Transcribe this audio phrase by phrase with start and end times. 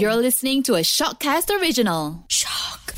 [0.00, 2.24] You're listening to a Shockcast original.
[2.28, 2.94] Shock.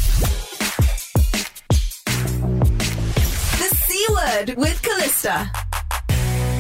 [3.59, 5.51] The C word with Callista.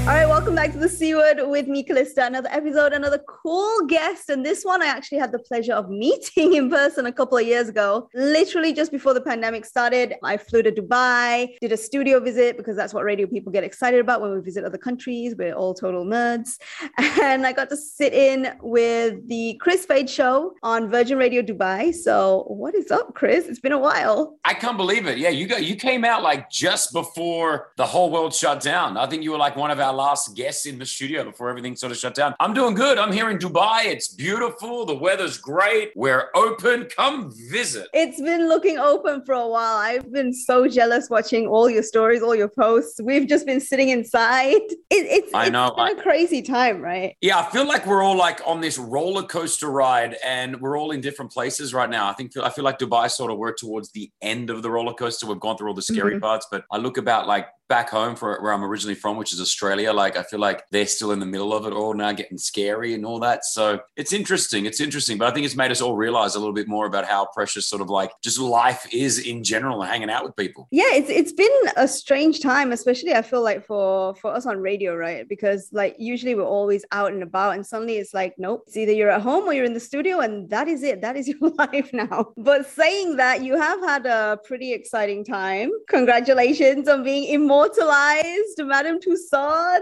[0.02, 2.26] All right, welcome back to the Word with me, Callista.
[2.26, 4.30] Another episode, another cool guest.
[4.30, 7.46] And this one I actually had the pleasure of meeting in person a couple of
[7.46, 8.08] years ago.
[8.12, 12.74] Literally just before the pandemic started, I flew to Dubai, did a studio visit because
[12.74, 15.36] that's what radio people get excited about when we visit other countries.
[15.38, 16.58] We're all total nerds.
[17.22, 21.94] And I got to sit in with the Kris Fade show on Virgin Radio Dubai.
[21.94, 23.46] So, what is up, Kris?
[23.46, 24.36] It's been a while.
[24.44, 25.18] I can't believe it.
[25.18, 28.96] Yeah, you got you came out like just before the whole world shut down.
[28.96, 31.76] I think you were like one of our last guests in the studio before everything
[31.76, 32.34] sort of shut down.
[32.40, 32.98] I'm doing good.
[32.98, 33.84] I'm here in Dubai.
[33.86, 34.84] It's beautiful.
[34.84, 35.92] The weather's great.
[35.96, 36.86] We're open.
[36.96, 37.88] Come visit.
[37.92, 39.76] It's been looking open for a while.
[39.76, 43.00] I've been so jealous watching all your stories, all your posts.
[43.02, 44.56] We've just been sitting inside.
[44.94, 45.68] It, it's, I know.
[45.68, 47.16] It's been a crazy time, right?
[47.22, 50.90] Yeah, I feel like we're all like on this roller coaster ride and we're all
[50.90, 52.10] in different places right now.
[52.10, 54.92] I think I feel like Dubai sort of we're towards the end of the roller
[54.92, 55.26] coaster.
[55.26, 56.20] We've gone through all the scary Mhm.
[56.20, 59.40] parts, but I look about like back home for where I'm originally from, which is
[59.40, 59.94] Australia.
[59.94, 62.92] Like I feel like they're still in the middle of it all now, getting scary
[62.92, 63.46] and all that.
[63.46, 64.66] So it's interesting.
[64.66, 67.06] It's interesting, but I think it's made us all realize a little bit more about
[67.06, 70.68] how precious sort of like just life is in general and hanging out with people.
[70.70, 74.58] Yeah, it's it's been a strange time, especially I feel like for for us on
[74.58, 75.26] radio, right?
[75.26, 78.92] Because like usually we're always out and about, and suddenly it's like, nope, it's either
[78.92, 81.00] you're at home or you're in the studio, and that is it.
[81.00, 82.34] That is your life now.
[82.36, 85.70] But saying that, you have had a pretty exciting time.
[85.88, 87.24] Congratulations on being
[87.62, 89.80] immortalized, Madame Tussauds.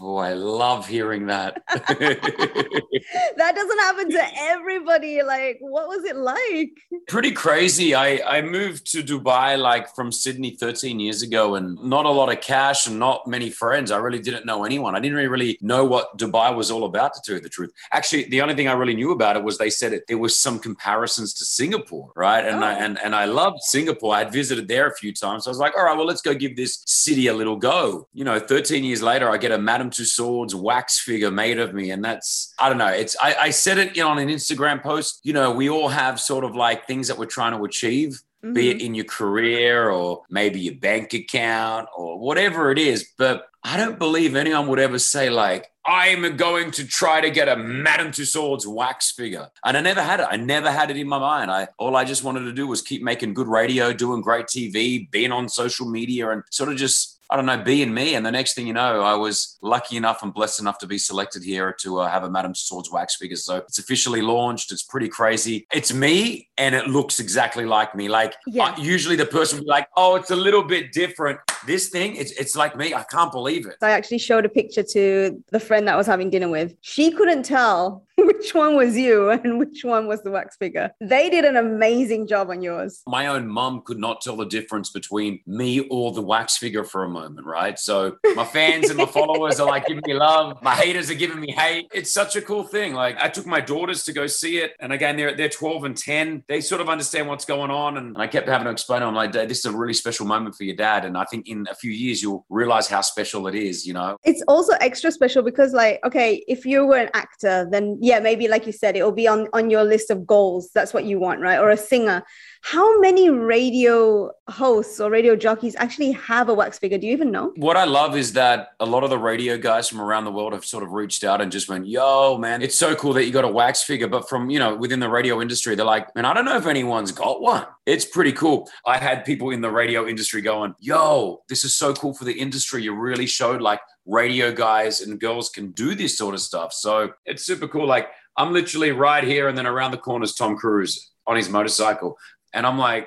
[0.00, 1.62] Oh, I love hearing that.
[1.68, 5.22] that doesn't happen to everybody.
[5.22, 6.70] Like, what was it like?
[7.08, 7.94] Pretty crazy.
[7.94, 12.30] I, I moved to Dubai like from Sydney 13 years ago and not a lot
[12.32, 13.90] of cash and not many friends.
[13.90, 14.94] I really didn't know anyone.
[14.94, 17.72] I didn't really, really know what Dubai was all about, to tell you the truth.
[17.92, 20.38] Actually, the only thing I really knew about it was they said it there was
[20.38, 22.44] some comparisons to Singapore, right?
[22.44, 22.78] And I Oh.
[22.78, 24.14] and, and I loved Singapore.
[24.14, 25.44] I had visited there a few times.
[25.44, 28.08] So I was like, all right, well, let's go give this city a little go.
[28.12, 31.90] You know, 13 years later, I get a Madame Tussauds wax figure made of me.
[31.92, 34.82] And that's, I don't know, it's I, I said it you know, on an Instagram
[34.82, 35.20] post.
[35.22, 38.20] You know, we all have sort of like things that we're trying to achieve
[38.52, 38.86] be it mm-hmm.
[38.86, 43.10] in your career or maybe your bank account or whatever it is.
[43.18, 47.48] But I don't believe anyone would ever say, like, I'm going to try to get
[47.48, 49.48] a Madame Tussauds wax figure.
[49.64, 50.26] And I never had it.
[50.30, 51.50] I never had it in my mind.
[51.50, 55.10] I all I just wanted to do was keep making good radio, doing great TV,
[55.10, 58.14] being on social media, and sort of just I don't know, being me.
[58.14, 60.98] And the next thing you know, I was lucky enough and blessed enough to be
[60.98, 63.36] selected here to uh, have a Madame Tussauds wax figure.
[63.36, 64.70] So it's officially launched.
[64.70, 65.66] It's pretty crazy.
[65.72, 68.08] It's me, and it looks exactly like me.
[68.08, 68.66] Like Yeah.
[68.66, 72.14] uh, usually the person would be like, "Oh, it's a little bit different." This thing,
[72.16, 72.94] it's it's like me.
[72.94, 73.76] I can't believe it.
[73.82, 76.74] I actually showed a picture to the friend that I was having dinner with.
[76.80, 78.04] She couldn't tell
[78.46, 80.90] which one was you and which one was the wax figure.
[81.00, 83.02] They did an amazing job on yours.
[83.06, 87.04] My own mum could not tell the difference between me or the wax figure for
[87.04, 87.78] a moment, right?
[87.78, 90.62] So my fans and my followers are like giving me love.
[90.62, 91.88] My haters are giving me hate.
[91.92, 92.94] It's such a cool thing.
[92.94, 94.72] Like I took my daughters to go see it.
[94.80, 96.44] And again, they're they're 12 and 10.
[96.48, 97.96] They sort of understand what's going on.
[97.96, 100.26] And, and I kept having to explain to them, like, this is a really special
[100.26, 101.04] moment for your dad.
[101.04, 104.16] And I think in a few years you'll realize how special it is, you know?
[104.24, 108.48] It's also extra special because, like, okay, if you were an actor, then yeah, maybe
[108.48, 110.70] like you said, it'll be on on your list of goals.
[110.74, 111.58] That's what you want, right?
[111.58, 112.24] Or a singer.
[112.68, 116.98] How many radio hosts or radio jockeys actually have a wax figure?
[116.98, 117.52] Do you even know?
[117.54, 120.52] What I love is that a lot of the radio guys from around the world
[120.52, 123.30] have sort of reached out and just went, yo, man, it's so cool that you
[123.30, 124.08] got a wax figure.
[124.08, 126.66] But from, you know, within the radio industry, they're like, man, I don't know if
[126.66, 127.64] anyone's got one.
[127.86, 128.68] It's pretty cool.
[128.84, 132.36] I had people in the radio industry going, yo, this is so cool for the
[132.36, 132.82] industry.
[132.82, 136.72] You really showed like radio guys and girls can do this sort of stuff.
[136.72, 137.86] So it's super cool.
[137.86, 141.48] Like I'm literally right here and then around the corner is Tom Cruise on his
[141.48, 142.16] motorcycle.
[142.56, 143.06] And I'm like,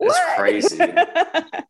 [0.00, 0.38] that's What?
[0.38, 0.78] crazy.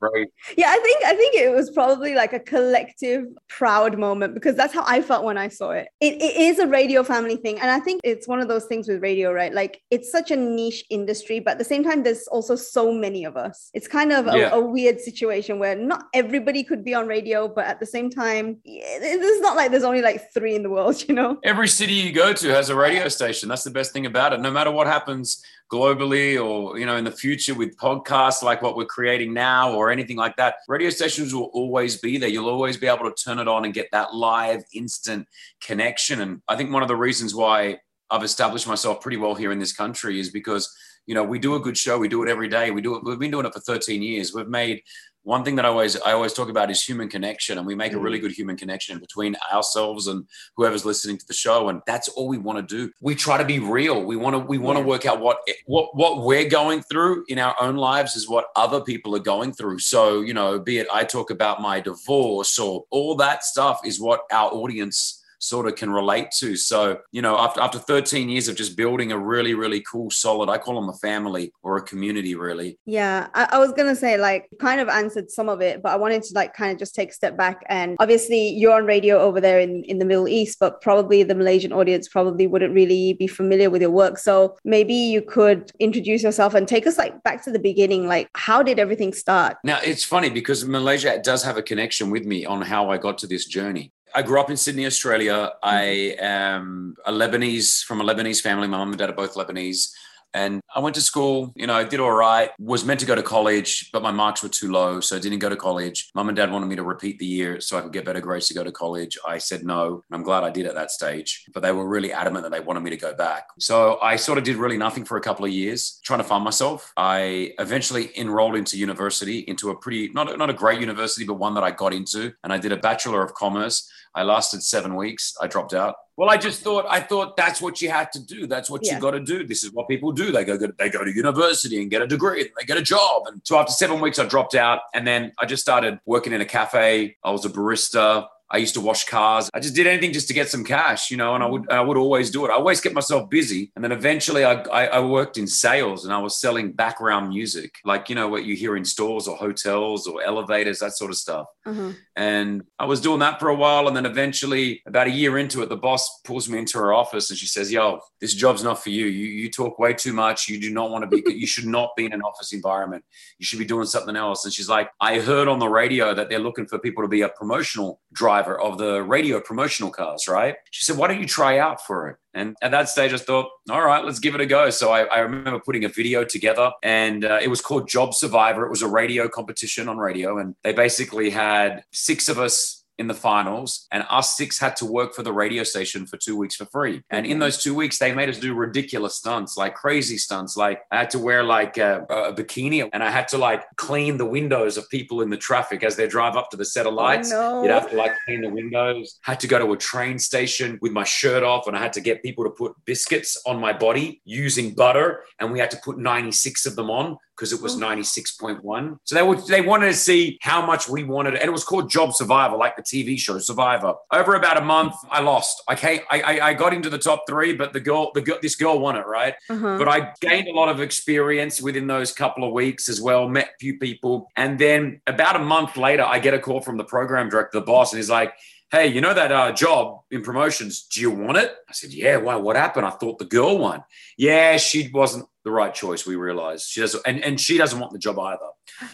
[0.00, 0.26] Right.
[0.58, 4.74] yeah i think i think it was probably like a collective proud moment because that's
[4.74, 5.86] how i felt when i saw it.
[6.00, 8.88] it it is a radio family thing and i think it's one of those things
[8.88, 12.26] with radio right like it's such a niche industry but at the same time there's
[12.28, 14.50] also so many of us it's kind of a, Yeah.
[14.54, 18.58] a weird situation where not everybody could be on radio but at the same time
[18.64, 22.10] it's not like there's only like three in the world you know Every city you
[22.12, 23.48] go to has a radio station.
[23.48, 24.40] That's the best thing about it.
[24.40, 28.76] No matter what happens globally or you know in the future with podcasts like what
[28.76, 32.28] we're creating now or anything like that, radio stations will always be there.
[32.28, 35.26] You'll always be able to turn it on and get that live instant
[35.60, 36.20] connection.
[36.20, 37.78] And I think one of the reasons why
[38.10, 40.70] I've established myself pretty well here in this country is because
[41.06, 41.98] you know, we do a good show.
[41.98, 42.70] We do it every day.
[42.70, 43.04] We do it.
[43.04, 44.32] We've been doing it for 13 years.
[44.32, 44.82] We've made
[45.24, 47.92] one thing that I always I always talk about is human connection, and we make
[47.92, 48.22] a really Mm.
[48.22, 50.26] good human connection between ourselves and
[50.56, 52.92] whoever's listening to the show, and that's all we want to do.
[53.00, 54.02] We try to be real.
[54.02, 57.38] We want to we want to work out what what what we're going through in
[57.38, 59.78] our own lives is what other people are going through.
[59.78, 64.00] So you know, be it I talk about my divorce or all that stuff is
[64.00, 66.56] what our audience sort of can relate to.
[66.56, 70.48] So, you know, after after 13 years of just building a really, really cool, solid,
[70.48, 72.78] I call them a family or a community, really.
[72.86, 75.96] Yeah, I, I was gonna say like kind of answered some of it, but I
[75.96, 77.62] wanted to like kind of just take a step back.
[77.66, 81.34] And obviously, you're on radio over there in in the Middle East, but probably the
[81.34, 84.18] Malaysian audience probably wouldn't really be familiar with your work.
[84.18, 88.06] So maybe you could introduce yourself and take us like back to the beginning.
[88.06, 89.56] Like, how did everything start?
[89.64, 93.18] Now, it's funny because Malaysia does have a connection with me on how I got
[93.18, 93.92] to this journey.
[94.14, 95.32] I grew up in Sydney, Australia.
[95.32, 95.68] Mm-hmm.
[95.68, 95.82] I
[96.20, 98.68] am a Lebanese from a Lebanese family.
[98.68, 99.92] My mum and dad are both Lebanese.
[100.34, 103.22] And I went to school, you know, did all right, was meant to go to
[103.22, 105.00] college, but my marks were too low.
[105.00, 106.10] So I didn't go to college.
[106.14, 108.48] Mum and dad wanted me to repeat the year so I could get better grades
[108.48, 109.18] to go to college.
[109.26, 110.02] I said no.
[110.10, 112.60] And I'm glad I did at that stage, but they were really adamant that they
[112.60, 113.44] wanted me to go back.
[113.58, 116.44] So I sort of did really nothing for a couple of years, trying to find
[116.44, 116.92] myself.
[116.96, 121.54] I eventually enrolled into university, into a pretty, not, not a great university, but one
[121.54, 122.32] that I got into.
[122.44, 123.90] And I did a Bachelor of Commerce.
[124.14, 125.34] I lasted seven weeks.
[125.40, 125.94] I dropped out.
[126.18, 128.46] Well, I just thought I thought that's what you had to do.
[128.46, 128.96] That's what Yeah.
[128.96, 129.46] you got to do.
[129.46, 130.21] This is what people do.
[130.30, 133.22] They go they go to university and get a degree and they get a job.
[133.26, 136.40] And so after seven weeks, I dropped out, and then I just started working in
[136.40, 137.16] a cafe.
[137.24, 138.28] I was a barista.
[138.54, 139.48] I used to wash cars.
[139.54, 141.80] I just did anything just to get some cash, you know, and I would I
[141.80, 142.50] would always do it.
[142.50, 143.72] I always kept myself busy.
[143.74, 147.76] And then eventually I, I, I worked in sales and I was selling background music,
[147.86, 151.16] like, you know, what you hear in stores or hotels or elevators, that sort of
[151.16, 151.46] stuff.
[151.64, 151.92] Uh-huh.
[152.16, 153.86] And I was doing that for a while.
[153.86, 157.30] And then eventually, about a year into it, the boss pulls me into her office
[157.30, 159.06] and she says, Yo, this job's not for you.
[159.06, 160.48] You, you talk way too much.
[160.48, 163.04] You do not want to be, you should not be in an office environment.
[163.38, 164.44] You should be doing something else.
[164.44, 167.22] And she's like, I heard on the radio that they're looking for people to be
[167.22, 170.56] a promotional driver of the radio promotional cars, right?
[170.70, 172.16] She said, Why don't you try out for it?
[172.34, 174.70] And at that stage, I thought, all right, let's give it a go.
[174.70, 178.64] So I, I remember putting a video together and uh, it was called Job Survivor.
[178.64, 180.38] It was a radio competition on radio.
[180.38, 184.86] And they basically had six of us in the finals, and us six had to
[184.86, 187.02] work for the radio station for two weeks for free.
[187.10, 190.56] And in those two weeks, they made us do ridiculous stunts, like crazy stunts.
[190.56, 194.16] Like I had to wear like a, a bikini, and I had to like clean
[194.16, 196.92] the windows of people in the traffic as they drive up to the set of
[196.92, 197.30] oh, lights.
[197.30, 197.62] no.
[197.62, 199.18] You'd have to like clean the windows.
[199.22, 202.00] Had to go to a train station with my shirt off, and I had to
[202.00, 205.98] get people to put biscuits on my body using butter, and we had to put
[205.98, 208.98] 96 of them on because it was 96.1.
[209.04, 211.90] So they would they wanted to see how much we wanted, and it was called
[211.90, 213.94] Job Survivor, like the TV show Survivor.
[214.12, 215.62] Over about a month, I lost.
[215.68, 218.38] I came, I, I, I got into the top three, but the girl, the girl,
[218.42, 219.34] this girl won it, right?
[219.48, 219.78] Uh-huh.
[219.78, 223.46] But I gained a lot of experience within those couple of weeks as well, met
[223.46, 224.28] a few people.
[224.36, 227.64] And then about a month later, I get a call from the program director, the
[227.66, 228.34] boss, and he's like,
[228.72, 230.84] Hey, you know that uh, job in promotions?
[230.84, 231.54] Do you want it?
[231.68, 232.36] I said, Yeah, why?
[232.36, 232.86] What happened?
[232.86, 233.84] I thought the girl won.
[234.16, 236.70] Yeah, she wasn't the right choice, we realized.
[236.70, 238.38] She doesn't and, and she doesn't want the job either.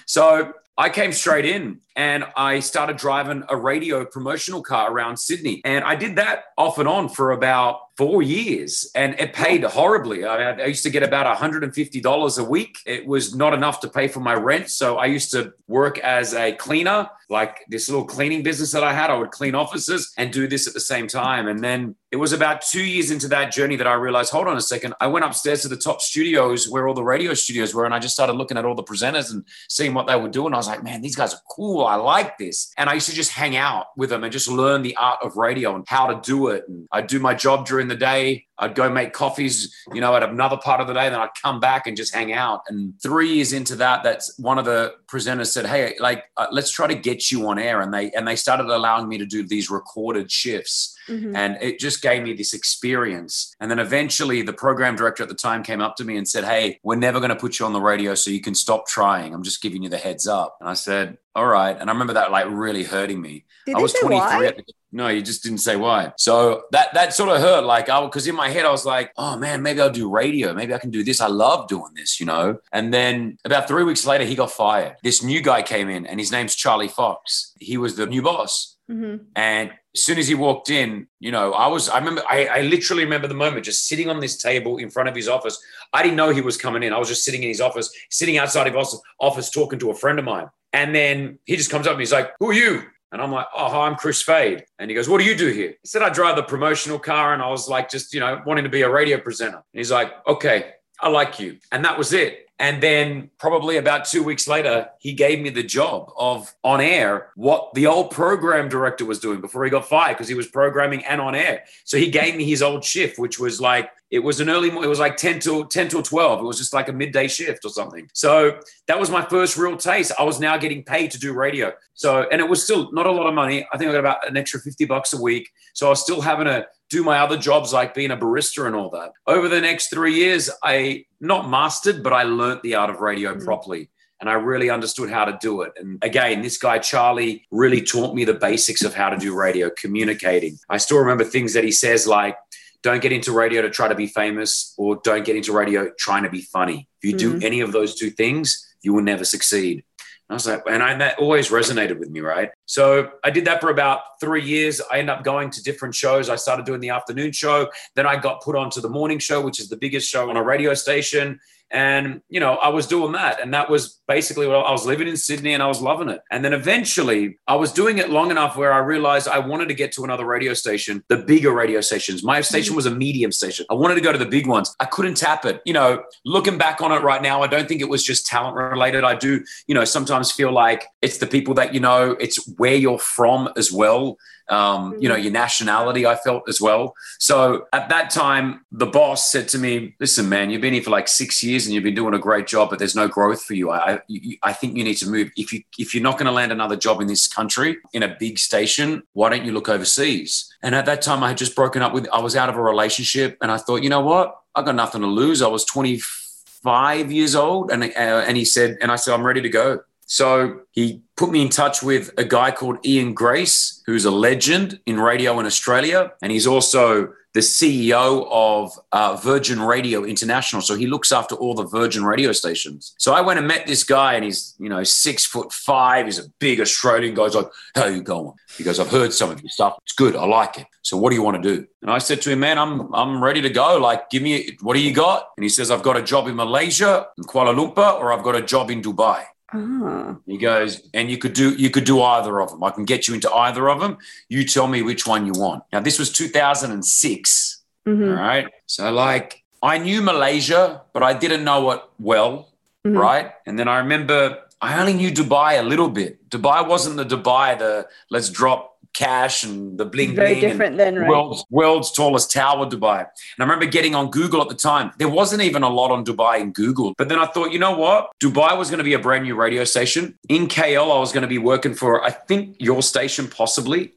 [0.05, 5.61] So I came straight in and I started driving a radio promotional car around Sydney.
[5.65, 10.25] And I did that off and on for about four years and it paid horribly.
[10.25, 12.79] I, I used to get about $150 a week.
[12.87, 14.71] It was not enough to pay for my rent.
[14.71, 18.93] So I used to work as a cleaner, like this little cleaning business that I
[18.93, 19.11] had.
[19.11, 21.49] I would clean offices and do this at the same time.
[21.49, 24.57] And then it was about two years into that journey that I realized, hold on
[24.57, 24.95] a second.
[24.99, 27.99] I went upstairs to the top studios where all the radio studios were, and I
[27.99, 30.55] just started looking at all the presenters and seeing what they were doing.
[30.55, 31.85] I was like, man, these guys are cool.
[31.85, 32.73] I like this.
[32.79, 35.37] And I used to just hang out with them and just learn the art of
[35.37, 36.65] radio and how to do it.
[36.67, 38.48] And I'd do my job during the day.
[38.61, 41.09] I'd go make coffees, you know, at another part of the day.
[41.09, 42.63] Then I'd come back and just hang out.
[42.69, 46.71] And three years into that, that's one of the presenters said, "Hey, like, uh, let's
[46.71, 49.47] try to get you on air." And they and they started allowing me to do
[49.47, 51.35] these recorded shifts Mhm.
[51.35, 53.55] and it just gave me this experience.
[53.61, 56.45] And then eventually, the program director at the time came up to me and said,
[56.45, 59.35] Hey, we're never going to put you on the radio, so you can stop trying.
[59.35, 60.57] I'm just giving you the heads up.
[60.61, 61.77] And I said, All right.
[61.79, 63.45] And I remember that like really hurting me.
[63.69, 64.47] Did I was 23.
[64.47, 66.13] at the- No, you just didn't say why.
[66.17, 67.65] So that that sort of hurt.
[67.65, 70.55] Like I because in my head I was like, oh man, maybe I'll do radio.
[70.55, 71.21] Maybe I can do this.
[71.21, 72.59] I love doing this, you know.
[72.73, 74.97] And then about three weeks later, he got fired.
[75.03, 77.53] This new guy came in, and his name's Charlie Fox.
[77.61, 78.77] He was the new boss.
[78.91, 79.27] Mhm.
[79.37, 82.61] And as soon as he walked in, you know, I was, I remember, I, I
[82.63, 85.59] literally remember the moment just sitting on this table in front of his office.
[85.93, 86.95] I didn't know he was coming in.
[86.95, 89.95] I was just sitting in his office, sitting outside of his office, talking to a
[89.95, 90.49] friend of mine.
[90.73, 92.83] And then he just comes up and he's like, Who are you?
[93.13, 94.65] And I'm like, Oh, I'm Kris Fade.
[94.79, 95.71] And he goes, What do you do here?
[95.71, 97.33] He said, I drive the promotional car.
[97.33, 99.57] And I was like, just, you know, wanting to be a radio presenter.
[99.57, 101.59] And he's like, Okay, I like you.
[101.73, 102.48] And that was it.
[102.59, 107.31] And then probably about two weeks later, he gave me the job of on air
[107.37, 111.05] what the old program director was doing before he got fired because he was programming
[111.05, 111.65] and on air.
[111.85, 114.89] So he gave me his old shift, which was like it was an early, it
[114.89, 116.41] was like 10 to 10 to 12.
[116.41, 118.09] It was just like a midday shift or something.
[118.15, 120.13] So that was my first real taste.
[120.19, 121.73] I was now getting paid to do radio.
[121.95, 123.67] So, and it was still not a lot of money.
[123.73, 125.51] I think I got about an extra 50 bucks a week.
[125.75, 128.75] So I was still having to do my other jobs like being a barista and
[128.75, 129.13] all that.
[129.27, 133.35] Over the next three years, I not mastered, but I learned the art of radio
[133.35, 133.45] mm-hmm.
[133.45, 135.73] properly and I really understood how to do it.
[135.77, 139.71] And again, this guy, Charlie, really taught me the basics of how to do radio,
[139.71, 140.59] communicating.
[140.69, 142.37] I still remember things that he says like,
[142.83, 146.25] don't get into radio to try to be famous or don't get into radio trying
[146.25, 146.89] to be funny.
[147.01, 147.39] If you mm-hmm.
[147.39, 149.85] do any of those two things, you will never succeed.
[150.31, 152.51] I was like, and I, that always resonated with me, right?
[152.67, 154.81] So I did that for about three years.
[154.93, 156.29] I ended up going to different shows.
[156.29, 157.71] I started doing the afternoon show.
[157.95, 160.43] Then I got put onto the morning show, which is the biggest show on a
[160.43, 161.41] radio station.
[161.71, 163.41] And, you know, I was doing that.
[163.41, 166.21] And that was basically what I was living in Sydney and I was loving it.
[166.31, 169.75] And then eventually I was doing it long enough where I realized I wanted to
[169.75, 172.25] get to another radio station, the bigger radio stations.
[172.25, 173.67] My station was a medium station.
[173.71, 174.75] I wanted to go to the big ones.
[174.81, 175.61] I couldn't tap it.
[175.65, 178.57] You know, looking back on it right now, I don't think it was just talent
[178.57, 179.05] related.
[179.05, 182.75] I do, you know, sometimes feel like it's the people that you know, it's where
[182.75, 184.17] you're from as well
[184.49, 185.25] um, you know, mm-hmm.
[185.25, 186.95] your nationality, I felt as well.
[187.19, 190.91] So at that time, the boss said to me, listen, man, you've been here for
[190.91, 193.55] like six years and you've been doing a great job, but there's no growth for
[193.55, 193.71] you.
[193.71, 194.01] I,
[194.43, 195.31] I think you need to move.
[195.37, 198.17] If you, if you're not going to land another job in this country in a
[198.19, 200.53] big station, why don't you look overseas?
[200.63, 202.63] And at that time I had just broken up with, I was out of a
[202.63, 204.41] relationship and I thought, you know what?
[204.55, 205.43] I got nothing to lose.
[205.43, 207.71] I was 25 years old.
[207.71, 207.87] And, uh,
[208.27, 209.81] and he said, and I said, I'm ready to go.
[210.07, 214.81] So he put me in touch with a guy called Ian Grace, who's a legend
[214.87, 216.13] in radio in Australia.
[216.23, 220.63] And he's also the CEO of uh, Virgin Radio International.
[220.63, 222.95] So he looks after all the Virgin radio stations.
[222.99, 226.07] So I went and met this guy, and he's, you know, six foot five.
[226.07, 227.25] He's a big Australian guy.
[227.25, 228.33] He's like, How you going?
[228.57, 229.79] He goes, I've heard some of your stuff.
[229.85, 230.17] It's good.
[230.17, 230.67] I like it.
[230.83, 231.67] So what do you want to do?
[231.83, 233.79] And I said to him, Man, I'm I'm ready to go.
[233.79, 235.29] Like, give me what do you got?
[235.37, 238.37] And he says, I've got a job in Malaysia, in Kuala Lumpur, or I've got
[238.37, 239.25] a job in Dubai.
[239.53, 240.17] Ah.
[240.27, 242.63] He goes, and you could do you could do either of them.
[242.63, 243.99] I can get you into either of them.
[244.29, 245.65] You tell me which one you want.
[245.73, 247.63] Now this was 2006.
[247.87, 248.03] Mm-hmm.
[248.05, 248.47] All right.
[248.67, 252.53] So like I knew Malaysia, but I didn't know it well.
[252.87, 252.99] Mm-hmm.
[252.99, 253.33] Right.
[253.47, 256.29] And then I remember I only knew Dubai a little bit.
[256.29, 260.97] Dubai wasn't the Dubai, the let's drop cash and the bling very bling different then
[260.97, 261.09] right?
[261.09, 262.99] world's, world's tallest tower dubai.
[263.01, 264.93] And i remember getting on google at the time.
[264.99, 266.95] There wasn't even a lot on dubai in google.
[266.99, 268.11] But then i thought you know what?
[268.21, 270.19] Dubai was going to be a brand new radio station.
[270.29, 273.93] In kl i was going to be working for i think your station possibly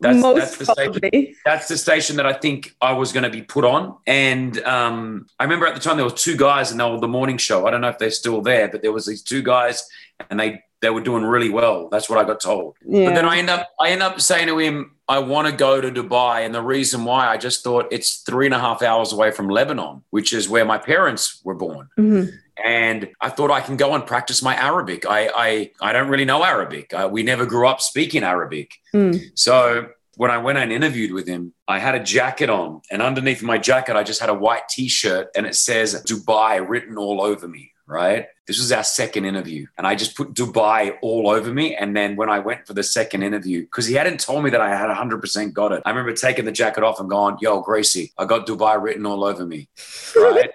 [0.00, 1.08] that's, Most that's the probably.
[1.08, 1.34] station.
[1.44, 3.96] That's the station that I think I was going to be put on.
[4.06, 7.08] And um, I remember at the time there were two guys, and they were the
[7.08, 7.66] morning show.
[7.66, 9.88] I don't know if they're still there, but there was these two guys,
[10.30, 11.88] and they they were doing really well.
[11.88, 12.76] That's what I got told.
[12.86, 13.06] Yeah.
[13.06, 15.80] But then I end up I end up saying to him, I want to go
[15.80, 16.46] to Dubai.
[16.46, 19.48] And the reason why I just thought it's three and a half hours away from
[19.48, 21.88] Lebanon, which is where my parents were born.
[21.98, 22.36] Mm-hmm.
[22.64, 25.06] And I thought I can go and practice my Arabic.
[25.06, 26.92] I I, I don't really know Arabic.
[26.92, 28.74] Uh, we never grew up speaking Arabic.
[28.94, 29.20] Mm.
[29.34, 33.42] So when I went and interviewed with him, I had a jacket on, and underneath
[33.42, 37.46] my jacket, I just had a white T-shirt, and it says Dubai written all over
[37.46, 38.26] me right?
[38.48, 39.66] This was our second interview.
[39.76, 41.76] And I just put Dubai all over me.
[41.76, 44.60] And then when I went for the second interview, because he hadn't told me that
[44.62, 48.10] I had 100% got it, I remember taking the jacket off and going, Yo, Gracie,
[48.16, 49.68] I got Dubai written all over me.
[50.16, 50.50] Right.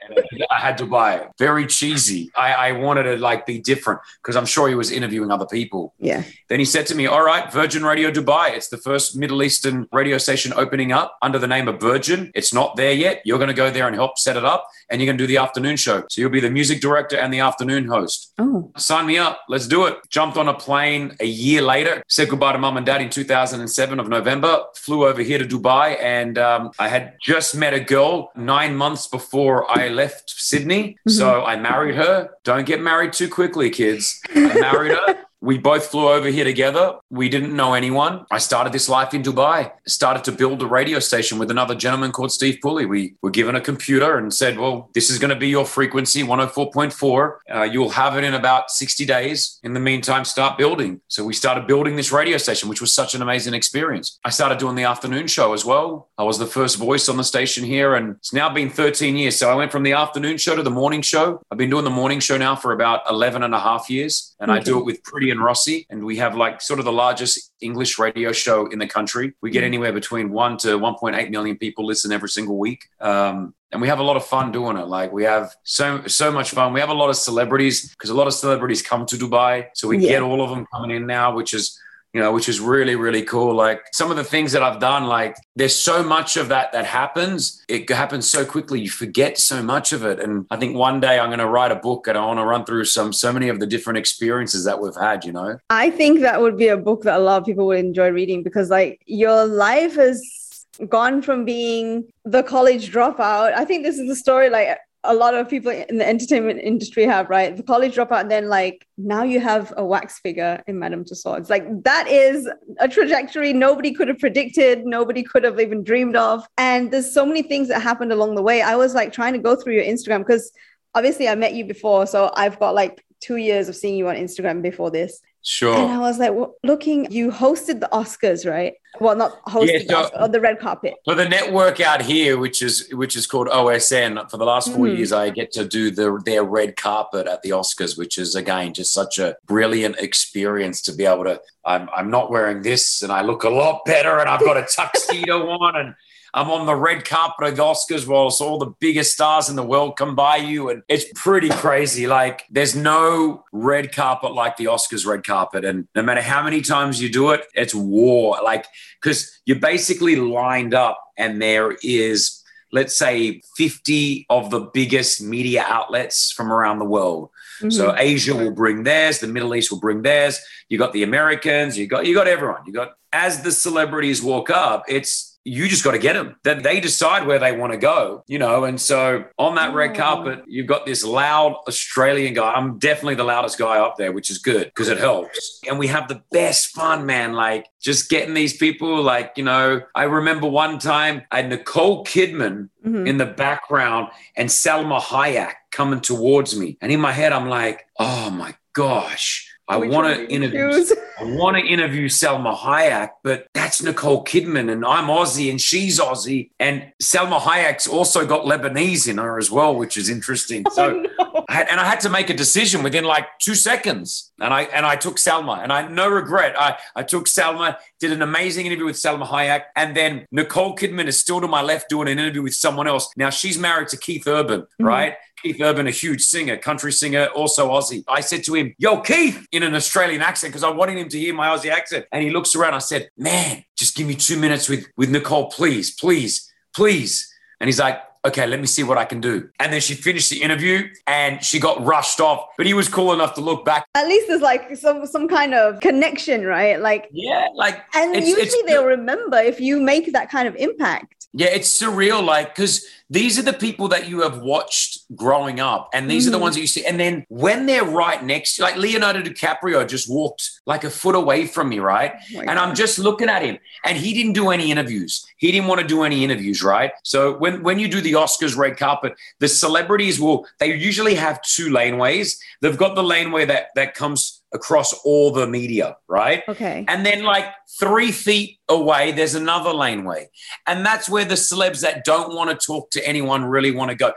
[0.50, 1.29] I had Dubai.
[1.38, 2.31] Very cheesy.
[2.35, 5.93] I, I wanted to like be different because I'm sure he was interviewing other people.
[6.00, 6.23] Yeah.
[6.50, 8.55] Then he said to me, All right, Virgin Radio Dubai.
[8.55, 12.31] It's the first Middle Eastern radio station opening up under the name of Virgin.
[12.33, 13.21] It's not there yet.
[13.23, 15.27] You're going to go there and help set it up and you're going to do
[15.27, 16.03] the afternoon show.
[16.09, 18.33] So you'll be the music director and the afternoon host.
[18.37, 18.71] Oh.
[18.77, 19.41] Sign me up.
[19.49, 19.97] Let's do it.
[20.09, 23.99] Jumped on a plane a year later, said goodbye to mum and dad in 2007
[23.99, 25.97] of November, flew over here to Dubai.
[26.01, 30.97] And um, I had just met a girl nine months before I left Sydney.
[31.07, 31.11] Mm-hmm.
[31.11, 32.29] So I married her.
[32.43, 34.21] Don't get married too quickly, kids.
[34.35, 35.17] I married her.
[35.43, 36.95] We both flew over here together.
[37.09, 38.25] We didn't know anyone.
[38.31, 42.13] I started this life in Dubai, started to build a radio station with another gentleman
[42.13, 42.85] called Steve Pulley.
[42.85, 46.23] We were given a computer and said, well, this is going to be your frequency,
[46.23, 47.33] 104.4.
[47.53, 49.59] Uh, you'll have it in about 60 days.
[49.63, 51.01] In the meantime, start building.
[51.09, 54.17] So we started building this radio station, which was such an amazing experience.
[54.23, 56.07] I started doing the afternoon show as well.
[56.17, 59.35] I was the first voice on the station here, and it's now been 13 years.
[59.35, 61.41] So I went from the afternoon show to the morning show.
[61.51, 64.50] I've been doing the morning show now for about 11 and a half years, and
[64.50, 64.62] okay.
[64.62, 67.51] I do it with pretty and Rossi, and we have like sort of the largest
[67.61, 69.33] English radio show in the country.
[69.41, 69.67] We get mm.
[69.67, 72.85] anywhere between one to 1.8 million people listen every single week.
[73.01, 74.87] Um, and we have a lot of fun doing it.
[74.87, 76.73] Like we have so so much fun.
[76.73, 79.87] We have a lot of celebrities because a lot of celebrities come to Dubai, so
[79.87, 80.09] we Yeah.
[80.09, 81.77] get all of them coming in now, which is
[82.13, 83.55] you know, which is really, really cool.
[83.55, 86.86] Like some of the things that I've done, like there's so much of that that
[86.86, 87.63] happens.
[87.67, 88.82] It happens so quickly.
[88.82, 90.20] You forget so much of it.
[90.20, 92.46] And I think one day I'm going to write a book and I want to
[92.46, 95.58] run through some, so many of the different experiences that we've had, you know?
[95.72, 98.43] I think that would be a book that a lot of people would enjoy reading
[98.43, 103.53] because, like, your life has gone from being the college dropout.
[103.53, 107.03] I think this is the story, like, a lot of people in the entertainment industry
[107.03, 107.55] have, right?
[107.55, 111.50] The college dropout, and then, like, now you have a wax figure in Madame Tussauds.
[111.50, 116.48] Like, that is a trajectory nobody could have predicted, nobody could have even dreamed of.
[116.57, 118.62] And there's so many things that happened along the way.
[118.62, 120.51] I was like trying to go through your Instagram because
[120.95, 122.05] obviously I met you before.
[122.07, 125.22] So I've got like two years of seeing you on Instagram before this.
[125.45, 125.75] Sure.
[125.75, 128.75] And I was like, well, looking, you hosted the Oscars, right?
[129.01, 130.93] Well, not hosted Yeah, the, so- Oscar- on the red carpet.
[131.03, 134.85] For the network out here, which is which is called OSN, for the last four
[134.85, 134.97] Mhm.
[134.97, 138.73] years, I get to do the their red carpet at the Oscars, which is again
[138.73, 141.41] just such a brilliant experience to be able to.
[141.65, 144.62] I'm I'm not wearing this, and I look a lot better, and I've got a
[144.75, 145.95] tuxedo on, and
[146.35, 149.63] I'm on the red carpet of the Oscars whilst all the biggest stars in the
[149.63, 150.69] world come by you.
[150.69, 152.07] And it's pretty crazy.
[152.07, 155.63] Like, there's no red carpet like the Oscars red carpet.
[155.63, 158.39] And no matter how many times you do it, it's war.
[158.43, 158.65] Like,
[159.01, 165.63] because you're basically lined up and there is, let's say, 50 of the biggest media
[165.67, 167.29] outlets from around the world.
[167.69, 167.95] So Mhm.
[167.99, 170.39] Asia will bring theirs, the Middle East will bring theirs.
[170.69, 172.61] You got the Americans, you got you got everyone.
[172.65, 176.35] You got as the celebrities walk up, it's you just got to get them.
[176.43, 178.63] That they decide where they want to go, you know.
[178.63, 182.53] And so on that red carpet, you've got this loud Australian guy.
[182.53, 185.59] I'm definitely the loudest guy up there, which is good because it helps.
[185.67, 187.33] And we have the best fun, man.
[187.33, 189.01] Like just getting these people.
[189.01, 193.07] Like you know, I remember one time I had Nicole Kidman Mhm.
[193.07, 196.77] in the background and Salma Hayek coming towards me.
[196.81, 200.86] And in my head, I'm like, oh my gosh, I want to interview.
[201.20, 206.00] I want to interview Salma Hayek, but that's Nicole Kidman, and I'm Aussie, and she's
[206.00, 210.65] Aussie, and Salma Hayek's also got Lebanese in her as well, which is interesting.
[210.74, 211.46] So, Oh, no.
[211.50, 214.64] I had, and I had to make a decision within like two seconds, and I
[214.64, 216.59] and I took Salma, and I no regret.
[216.59, 221.05] I I took Salma, did an amazing interview with Salma Hayek, and then Nicole Kidman
[221.05, 223.11] is still to my left doing an interview with someone else.
[223.18, 225.16] Now she's married to Keith Urban, right?
[225.44, 228.03] Keith Urban, a huge singer, country singer, also Aussie.
[228.08, 231.20] I said to him, Yo, Keith, in an Australian accent, because I wanted him to
[231.20, 232.06] hear my Aussie accent.
[232.14, 232.75] And he looks around.
[232.75, 237.29] I said, Man, just give me two minutes with, with Nicole, please, please, please.
[237.60, 239.50] And he's like, Okay, let me see what I can do.
[239.60, 242.46] And then she finished the interview and she got rushed off.
[242.56, 243.86] But he was cool enough to look back.
[243.96, 246.79] At least there's like some some kind of connection, right?
[246.79, 250.56] Like, Yeah, like and It's- usually it's- they'll remember if you make that kind of
[250.56, 251.23] impact.
[251.35, 252.24] Yeah, it's surreal.
[252.24, 256.31] Like, because these are the people that you have watched growing up, and these are
[256.31, 256.41] the Mhm.
[256.41, 256.85] ones that you see.
[256.85, 261.48] And then when they're right next, like Leonardo DiCaprio just walked like a foot away
[261.48, 262.13] from me, right?
[262.35, 265.25] Oh and I'm just looking at him, and he didn't do any interviews.
[265.37, 266.91] He didn't want to do any interviews, right?
[267.03, 271.41] So when when you do the Oscars red carpet, the celebrities will they usually have
[271.41, 272.37] two laneways.
[272.61, 276.44] They've got the laneway that that comes across all the media, right?
[276.48, 276.85] okay.
[276.87, 277.46] And then, like
[277.79, 280.29] three feet away, there's another laneway.
[280.68, 283.96] And that's where the celebs that don't want to talk to anyone really want to
[283.96, 284.13] go.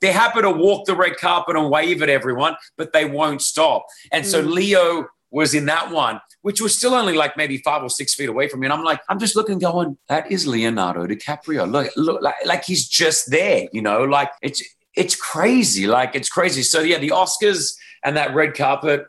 [0.00, 3.86] They're happy to walk the red carpet and wave at everyone, but they won't stop.
[4.12, 4.52] And so Mm.
[4.52, 8.28] Leo was in that one, which was still only like maybe five or six feet
[8.28, 8.66] away from me.
[8.66, 11.70] And I'm like, I'm just looking, going, that is Leonardo DiCaprio.
[11.70, 14.62] Look, look, like, like he's just there, you know, like it's
[14.94, 15.86] it's crazy.
[15.86, 16.62] Like it's crazy.
[16.62, 19.06] So yeah, the Oscars and that red carpet,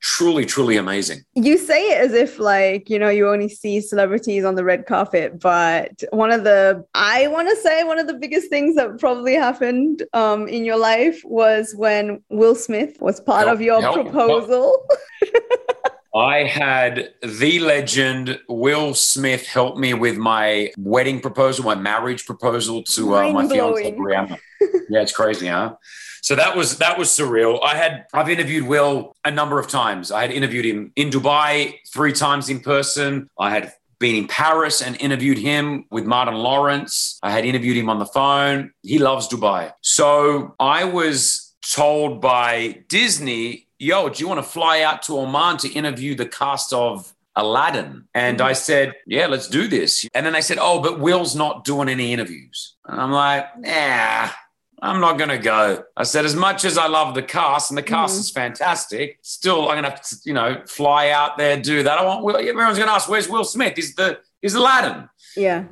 [0.00, 1.24] truly, truly amazing.
[1.34, 4.86] You say it as if like, you know, you only see celebrities on the red
[4.86, 8.98] carpet, but one of the I want to say one of the biggest things that
[8.98, 13.80] probably happened um in your life was when Will Smith was part Help, of your
[13.80, 14.86] help, proposal.
[16.14, 22.82] I had the legend Will Smith help me with my wedding proposal, my marriage proposal
[22.82, 23.92] to uh, my fiance.
[23.92, 24.38] Brianna.
[24.90, 25.76] yeah, it's crazy, huh?
[26.22, 27.60] So that was that was surreal.
[27.64, 30.12] I had I've interviewed Will a number of times.
[30.12, 33.28] I had interviewed him in Dubai three times in person.
[33.38, 37.18] I had been in Paris and interviewed him with Martin Lawrence.
[37.22, 38.72] I had interviewed him on the phone.
[38.82, 39.72] He loves Dubai.
[39.82, 45.58] So I was told by Disney, yo, do you want to fly out to Oman
[45.58, 48.08] to interview the cast of Aladdin?
[48.14, 48.56] And I mm-hmm.
[48.56, 50.06] said, yeah, let's do this.
[50.14, 52.76] And then they said, oh, but Will's not doing any interviews.
[52.86, 54.30] And I'm like, nah.
[54.82, 55.82] I'm not going to go.
[55.96, 58.20] I said, as much as I love the cast and the cast Mhm.
[58.20, 61.98] is fantastic, still I'm going to have to, you know, fly out there, do that.
[61.98, 62.36] I want Will.
[62.36, 63.78] Everyone's going to ask, where's Will Smith?
[63.78, 65.08] Is the is Aladdin?
[65.36, 65.64] yeah.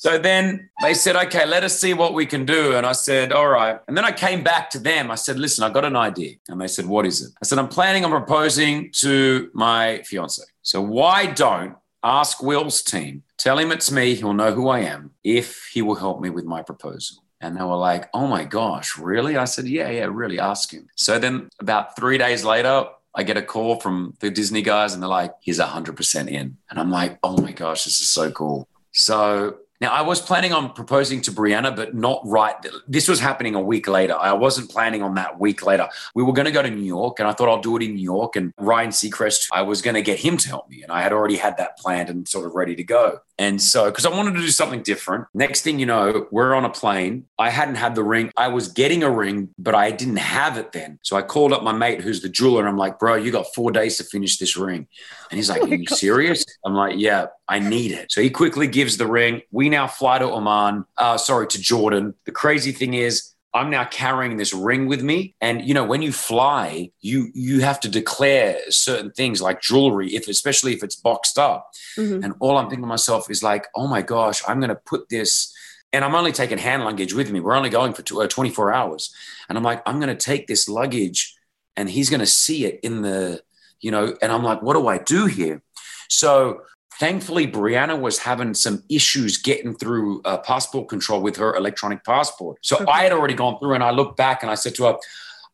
[0.00, 2.76] So then they said, okay, let us see what we can do.
[2.76, 3.80] And I said, all right.
[3.88, 5.10] And then I came back to them.
[5.10, 6.34] I said, listen, I've got an idea.
[6.48, 7.32] And they said, what is it?
[7.42, 10.40] I said, I'm planning on proposing to my fiance.
[10.62, 15.10] So why don't ask Will's team, tell him it's me, he'll know who I am,
[15.24, 17.24] if he will help me with my proposal.
[17.40, 19.36] And they were like, oh my gosh, really?
[19.36, 20.88] I said, yeah, yeah, really, ask him.
[20.96, 25.02] So then about three days later, I get a call from the Disney guys and
[25.02, 26.56] they're like, he's 100% in.
[26.70, 28.68] And I'm like, oh my gosh, this is so cool.
[28.92, 32.56] So now, I was planning on proposing to Brianna, but not right.
[32.88, 34.16] This was happening a week later.
[34.18, 35.88] I wasn't planning on that week later.
[36.16, 37.94] We were going to go to New York, and I thought I'll do it in
[37.94, 38.34] New York.
[38.34, 40.82] And Ryan Seacrest, I was going to get him to help me.
[40.82, 43.20] And I had already had that planned and sort of ready to go.
[43.38, 45.26] And so, because I wanted to do something different.
[45.32, 47.26] Next thing you know, we're on a plane.
[47.38, 48.32] I hadn't had the ring.
[48.36, 50.98] I was getting a ring, but I didn't have it then.
[51.02, 53.46] So I called up my mate who's the jeweler, and I'm like, bro, you got
[53.54, 54.88] four days to finish this ring.
[55.30, 55.98] And he's like, oh Are you God.
[55.98, 56.44] serious?
[56.66, 58.10] I'm like, Yeah, I need it.
[58.10, 59.42] So he quickly gives the ring.
[59.52, 62.14] We now fly to Oman, uh, sorry, to Jordan.
[62.24, 65.34] The crazy thing is, I'm now carrying this ring with me.
[65.40, 70.14] And you know, when you fly, you you have to declare certain things like jewelry,
[70.14, 71.70] if especially if it's boxed up.
[71.96, 72.24] Mm-hmm.
[72.24, 75.52] And all I'm thinking to myself is like, oh my gosh, I'm gonna put this.
[75.92, 77.40] And I'm only taking hand luggage with me.
[77.40, 79.12] We're only going for two, uh, 24 hours.
[79.48, 81.34] And I'm like, I'm going to take this luggage
[81.78, 83.42] and he's going to see it in the,
[83.80, 85.62] you know, and I'm like, what do I do here?
[86.10, 86.60] So
[86.98, 92.58] Thankfully, Brianna was having some issues getting through uh, passport control with her electronic passport.
[92.62, 92.86] So okay.
[92.90, 94.96] I had already gone through and I looked back and I said to her,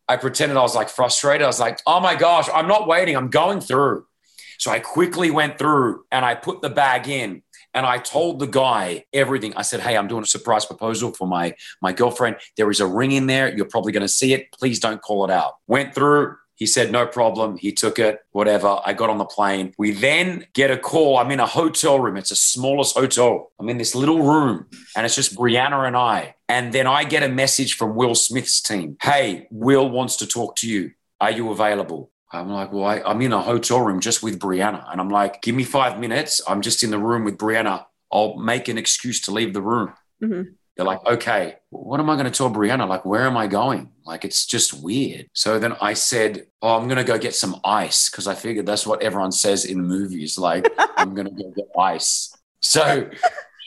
[0.08, 1.42] I pretended I was like frustrated.
[1.42, 4.06] I was like, oh my gosh, I'm not waiting, I'm going through.
[4.58, 7.42] So I quickly went through and I put the bag in
[7.74, 9.52] and I told the guy everything.
[9.56, 12.36] I said, "Hey, I'm doing a surprise proposal for my my girlfriend.
[12.56, 13.54] There is a ring in there.
[13.54, 14.52] You're probably going to see it.
[14.52, 17.56] Please don't call it out." Went through, he said, no problem.
[17.56, 18.80] He took it, whatever.
[18.84, 19.74] I got on the plane.
[19.76, 21.18] We then get a call.
[21.18, 22.16] I'm in a hotel room.
[22.16, 23.50] It's the smallest hotel.
[23.58, 26.36] I'm in this little room and it's just Brianna and I.
[26.48, 28.96] And then I get a message from Will Smith's team.
[29.02, 30.92] Hey, Will wants to talk to you.
[31.20, 32.10] Are you available?
[32.30, 34.90] I'm like, well, I, am in a hotel room just with Brianna.
[34.90, 36.40] And I'm like, give me five minutes.
[36.48, 37.86] I'm just in the room with Brianna.
[38.12, 39.92] I'll make an excuse to leave the room.
[40.22, 42.88] Mm-hmm they're like, okay, what am I going to tell Brianna?
[42.88, 43.90] Like, where am I going?
[44.04, 45.28] Like, it's just weird.
[45.32, 48.66] So then I said, oh, I'm going to go get some ice because I figured
[48.66, 50.36] that's what everyone says in movies.
[50.36, 52.36] Like, I'm going to go get ice.
[52.60, 53.08] So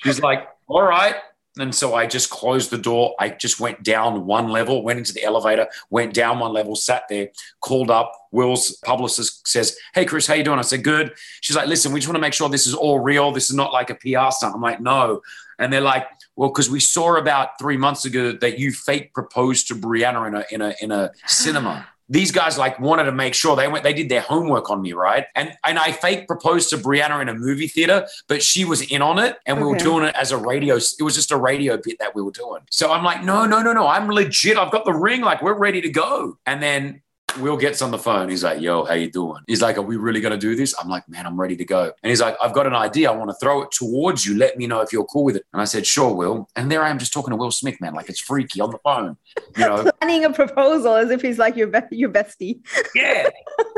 [0.03, 1.15] she's like, all right.
[1.59, 3.15] And so I just closed the door.
[3.19, 7.03] I just went down one level, went into the elevator, went down one level, sat
[7.09, 7.29] there,
[7.61, 8.11] called up.
[8.31, 10.59] Will's publicist says, Hey, Kris, how you doing?
[10.59, 11.13] I said, Good.
[11.41, 13.31] She's like, Listen, we just want to make sure this is all real.
[13.31, 14.55] This is not like a PR stunt.
[14.55, 15.21] I'm like, No.
[15.59, 19.67] And they're like, well, because we saw about three months ago that you fake proposed
[19.69, 21.87] to Brianna in a in a in a cinema.
[22.09, 24.93] These guys like wanted to make sure they went they did their homework on me,
[24.93, 25.25] right?
[25.35, 29.01] And and I fake proposed to Brianna in a movie theater, but she was in
[29.01, 30.75] on it and we were doing it as a radio.
[30.75, 32.61] It was just a radio bit that we were doing.
[32.69, 33.87] So I'm like, no, no, no, no.
[33.87, 34.57] I'm legit.
[34.57, 35.19] I've got the ring.
[35.19, 36.37] Like we're ready to go.
[36.45, 37.01] And then
[37.39, 38.29] Will gets on the phone.
[38.29, 39.41] He's like, yo, how you doing?
[39.47, 40.75] He's like, are we really going to do this?
[40.79, 41.91] I'm like, man, I'm ready to go.
[42.03, 43.11] And he's like, I've got an idea.
[43.11, 44.35] I want to throw it towards you.
[44.37, 45.45] Let me know if you're cool with it.
[45.53, 46.47] And I said, sure, Will.
[46.55, 47.93] And there I am just talking to Will Smith, man.
[47.93, 49.17] Like it's freaky on the phone,
[49.57, 49.91] you know.
[50.01, 52.59] Planning a proposal as if he's like your, be- your bestie.
[52.95, 53.29] yeah.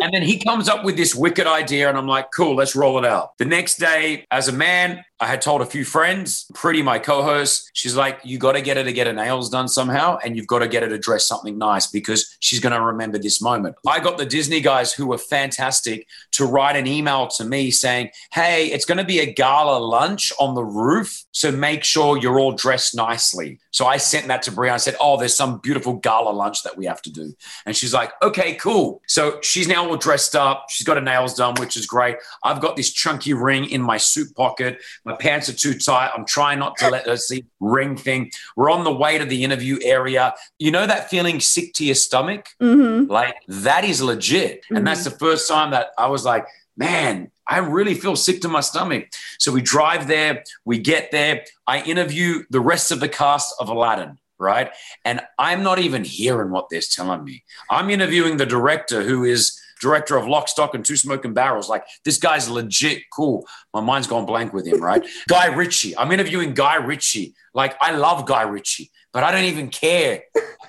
[0.01, 1.89] And then he comes up with this wicked idea.
[1.89, 3.37] And I'm like, cool, let's roll it out.
[3.37, 7.21] The next day, as a man, I had told a few friends, Priti, my co
[7.21, 10.17] host, she's like, you got to get her to get her nails done somehow.
[10.23, 13.17] And you've got to get her to dress something nice because she's going to remember
[13.17, 13.75] this moment.
[13.85, 18.11] I got the Disney guys who were fantastic to write an email to me saying,
[18.31, 21.25] hey, it's going to be a gala lunch on the roof.
[21.31, 23.59] So make sure you're all dressed nicely.
[23.71, 24.73] So I sent that to Brianna.
[24.73, 27.33] I said, oh, there's some beautiful gala lunch that we have to do.
[27.65, 29.01] And she's like, okay, cool.
[29.07, 30.67] So she's now all dressed up.
[30.69, 32.17] She's got her nails done, which is great.
[32.43, 34.81] I've got this chunky ring in my suit pocket.
[35.05, 36.11] My pants are too tight.
[36.15, 38.31] I'm trying not to let her see ring thing.
[38.55, 40.33] We're on the way to the interview area.
[40.57, 42.49] You know that feeling sick to your stomach?
[42.61, 43.11] Mm-hmm.
[43.11, 44.63] Like that is legit.
[44.63, 44.75] Mm-hmm.
[44.77, 46.45] And that's the first time that I was like,
[46.77, 49.07] man, I really feel sick to my stomach.
[49.37, 51.43] So we drive there, we get there.
[51.67, 54.71] I interview the rest of the cast of Aladdin right?
[55.05, 57.43] And I'm not even hearing what they're telling me.
[57.69, 61.69] I'm interviewing the director who is director of Lock, Stock, and Two Smoking Barrels.
[61.69, 63.47] Like, this guy's legit cool.
[63.73, 65.05] My mind's gone blank with him, right?
[65.29, 65.97] Guy Ritchie.
[65.97, 67.33] I'm interviewing Guy Ritchie.
[67.53, 70.23] Like, I love Guy Ritchie, but I don't even care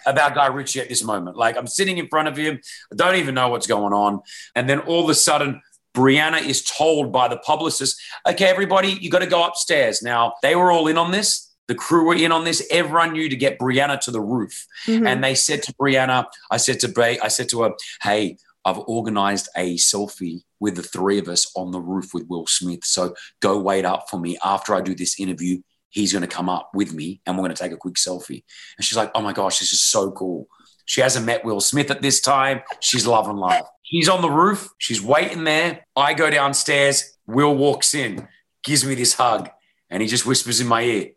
[0.06, 1.36] about Guy Ritchie at this moment.
[1.36, 2.60] Like, I'm sitting in front of him.
[2.92, 4.20] I don't even know what's going on.
[4.54, 5.60] And then all of a sudden,
[5.94, 10.02] Brianna is told by the publicist, okay, everybody, you got to go upstairs.
[10.02, 11.49] Now, they were all in on this.
[11.70, 12.66] The crew were in on this.
[12.68, 14.66] Everyone knew to get Brianna to the roof.
[14.86, 15.06] Mm-hmm.
[15.06, 18.80] And they said to Brianna, I said to Bray, I said to her, hey, I've
[18.88, 22.84] organized a selfie with the three of us on the roof with Will Smith.
[22.84, 25.62] So go wait up for me after I do this interview.
[25.90, 28.42] he's going to come up with me and we're going to take a quick selfie.
[28.76, 30.48] And she's like, oh my gosh, this is so cool.
[30.86, 32.62] She hasn't met Will Smith at this time.
[32.80, 33.66] She's loving life.
[33.82, 34.70] He's on the roof.
[34.78, 35.86] She's waiting there.
[35.94, 37.16] I go downstairs.
[37.26, 38.26] Will walks in,
[38.64, 39.50] gives me this hug,
[39.88, 41.10] and he just whispers in my ear,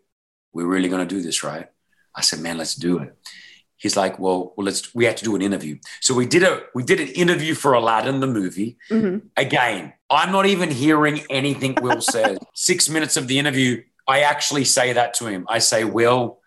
[0.53, 1.67] We're really going to do this, right?
[2.15, 3.17] I said, Man, let's do it.
[3.75, 4.95] He's like, well, well, let's.
[4.95, 5.77] We have to do an interview.
[5.99, 8.77] So we did a we did an interview for Aladdin the movie.
[8.89, 9.23] Mhm.
[9.35, 12.37] Again, I'm not even hearing anything Will says.
[12.53, 15.45] Six minutes of the interview, I actually say that to him.
[15.49, 16.39] I say, Will,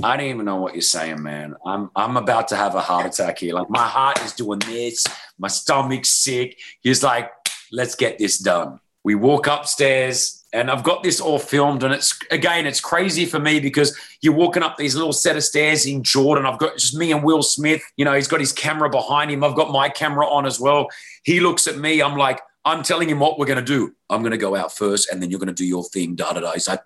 [0.00, 1.56] I don't even know what you're saying, man.
[1.66, 3.54] I'm I'm about to have a heart attack here.
[3.54, 5.04] Like my heart is doing this,
[5.40, 6.56] my stomach's sick.
[6.82, 7.32] He's like,
[7.72, 8.78] let's get this done.
[9.02, 11.82] We walk upstairs and I've got this all filmed.
[11.82, 15.44] And it's again, it's crazy for me because you're walking up these little set of
[15.44, 16.46] stairs in Jordan.
[16.46, 17.82] I've got just me and Will Smith.
[17.96, 19.44] You know, he's got his camera behind him.
[19.44, 20.88] I've got my camera on as well.
[21.22, 22.02] He looks at me.
[22.02, 23.94] I'm like, I'm telling him what we're going to do.
[24.08, 26.16] I'm going to go out first and then you're going to do your thing.
[26.16, 26.52] Da da da.
[26.52, 26.80] He's like,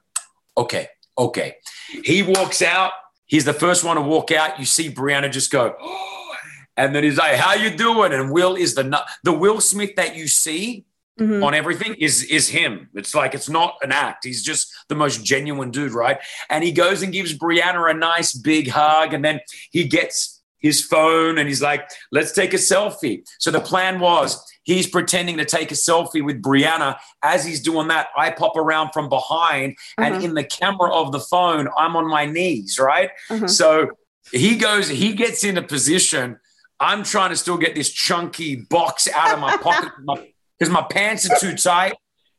[0.57, 1.57] okay, okay.
[2.05, 2.93] He walks out.
[3.27, 4.59] He's the first one to walk out.
[4.59, 5.75] You see Brianna just go,
[6.77, 10.15] and then he's like, "How you doing?" And Will is the the Will Smith that
[10.15, 10.85] you see
[11.21, 11.45] Mhm.
[11.45, 12.89] on everything is is him.
[12.95, 14.25] It's like it's not an act.
[14.25, 16.19] He's just the most genuine dude, right?
[16.51, 19.39] And he goes and gives Brianna a nice big hug, and then
[19.71, 24.43] he gets his phone and he's like, "Let's take a selfie." So the plan was
[24.65, 26.99] he's pretending to take a selfie with Brianna.
[27.23, 30.25] As he's doing that, I pop around from behind, and Uh-huh.
[30.25, 33.11] in the camera of the phone, I'm on my knees, right?
[33.31, 33.47] Uh-huh.
[33.47, 33.91] So
[34.33, 36.41] he goes, he gets into position.
[36.81, 39.93] I'm trying to still get this chunky box out of my pocket
[40.59, 41.95] because my pants are too tight,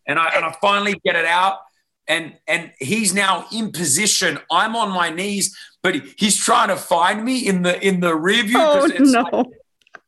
[0.07, 1.59] and I and I finally get it out.
[2.07, 4.37] And and he's now in position.
[4.51, 8.15] I'm on my knees, but he- he's trying to find me in the in the
[8.15, 8.57] rear view.
[8.59, 9.21] Oh no!
[9.23, 9.45] like-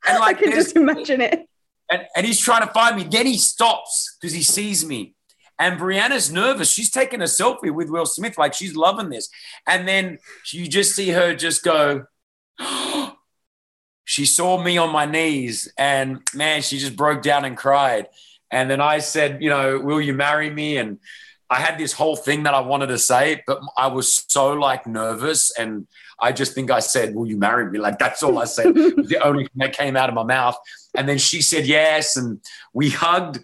[0.07, 1.47] and I can just imagine it.
[1.91, 3.03] and, and he's trying to find me.
[3.09, 5.15] Then he stops because he sees me.
[5.59, 6.69] And Brianna's nervous.
[6.71, 9.27] She's taking a selfie with Will Smith, like she's loving this.
[9.65, 10.19] And then
[10.53, 12.05] you just see her just go,
[14.07, 18.07] she saw me on my knees and man, she just broke down and cried.
[18.49, 20.77] And then I said, you know, will you marry me?
[20.77, 20.99] And
[21.49, 24.87] I had this whole thing that I wanted to say, but I was so like
[24.87, 25.51] nervous.
[25.59, 25.87] And
[26.21, 27.79] I just think I said, will you marry me?
[27.79, 28.73] Like that's all I said.
[28.73, 30.57] the only thing that came out of my mouth.
[30.95, 32.15] And then she said yes.
[32.15, 32.39] And
[32.73, 33.39] we hugged.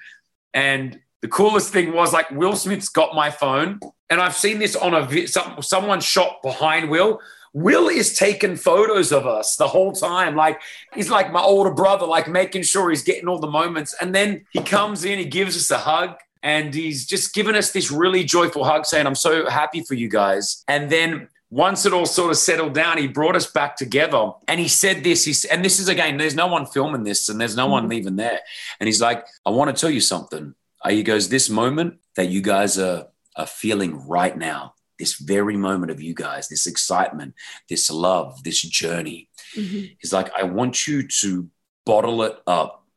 [0.54, 3.82] And the coolest thing was like Will Smith's got my phone.
[4.10, 7.20] And I've seen this on a some, someone shot behind Will.
[7.54, 10.36] Will is taking photos of us the whole time.
[10.36, 10.60] Like
[10.94, 13.96] he's like my older brother, like making sure he's getting all the moments.
[14.02, 17.72] And then he comes in, he gives us a hug, and he's just given us
[17.72, 20.64] this really joyful hug, saying, I'm so happy for you guys.
[20.68, 24.60] And then once it all sort of settled down, he brought us back together and
[24.60, 25.24] he said this.
[25.24, 28.16] He's, and this is again, there's no one filming this and there's no one even
[28.16, 28.40] there.
[28.80, 30.56] And he's like, I want to tell you something.
[30.84, 35.58] Uh, He goes, This moment that you guys are, are feeling right now, this very
[35.58, 37.34] moment of you guys, this excitement,
[37.70, 39.30] this love, this journey.
[39.56, 39.96] Mhm.
[40.00, 41.50] He's like, I want you to
[41.86, 42.88] bottle it up.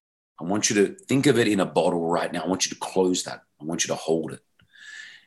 [0.41, 2.43] I want you to think of it in a bottle right now.
[2.43, 3.43] I want you to close that.
[3.61, 4.41] I want you to hold it.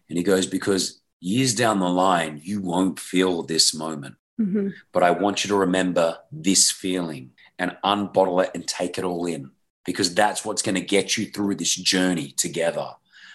[0.08, 4.74] And he goes, Because years down the line, you won't feel this moment Mhm.
[4.94, 9.26] but I want you to remember this feeling and unbottle it and take it all
[9.26, 9.52] in
[9.84, 12.88] because that's what's going to get you through this journey together.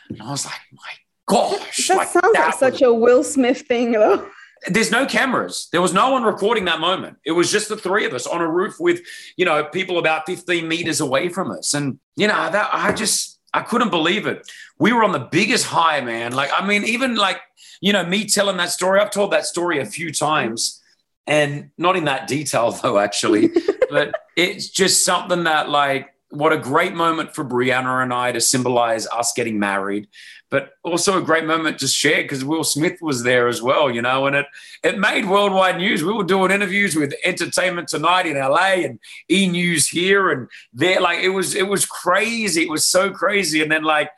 [0.09, 0.93] And I was like, my
[1.27, 4.29] gosh, That like, sounds like was- such a Will Smith thing, though.
[4.69, 5.69] there's no cameras.
[5.73, 7.17] There was no one recording that moment.
[7.25, 9.01] It was just the three of us on a roof with,
[9.37, 11.75] you know, people about 15 meters away from us.
[11.75, 14.51] And, you know, that I just, I couldn't believe it.
[14.79, 16.33] We were on the biggest high, man.
[16.33, 17.41] Like, I mean, even like,
[17.81, 20.81] you know, me telling that story, I've told that story a few times
[21.27, 23.51] and not in that detail though, actually,
[23.91, 28.41] but it's just something that like, what a great moment for Brianna and I to
[28.41, 30.09] symbolize us getting married,
[30.55, 34.01] but also a great moment to share because Will Smith was there as well, you
[34.01, 34.47] know, and it
[34.85, 36.05] it made worldwide news.
[36.05, 41.01] We were doing interviews with Entertainment Tonight in LA and E News here and there.
[41.01, 42.63] Like it was it was crazy.
[42.63, 43.63] It was so crazy.
[43.63, 44.11] And then like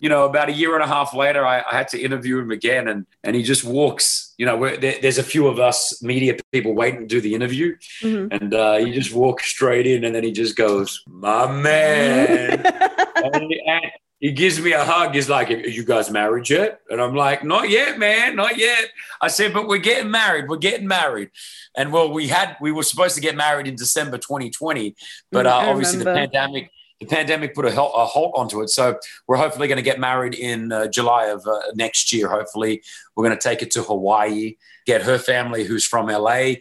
[0.00, 2.50] you know, about a year and a half later, I, I had to interview him
[2.50, 4.34] again, and and he just walks.
[4.36, 7.76] You know, there, there's a few of us media people waiting to do the interview,
[8.02, 8.28] Mhm.
[8.30, 12.60] and uh, he just walks straight in, and then he just goes, "My man,"
[13.24, 13.90] and, and
[14.20, 15.14] he gives me a hug.
[15.14, 18.86] He's like, "Are you guys married yet?" And I'm like, "Not yet, man, not yet."
[19.20, 20.48] I said, "But we're getting married.
[20.48, 21.30] We're getting married."
[21.76, 24.94] And well, we had we were supposed to get married in December 2020,
[25.30, 28.70] but Mm, uh, obviously the pandemic the pandemic put a, hel- a halt onto it.
[28.70, 32.28] So we're hopefully going to get married in uh, July of uh, next year.
[32.28, 32.82] Hopefully,
[33.14, 36.54] we're going to take it to Hawaii, get her family, who's from LA,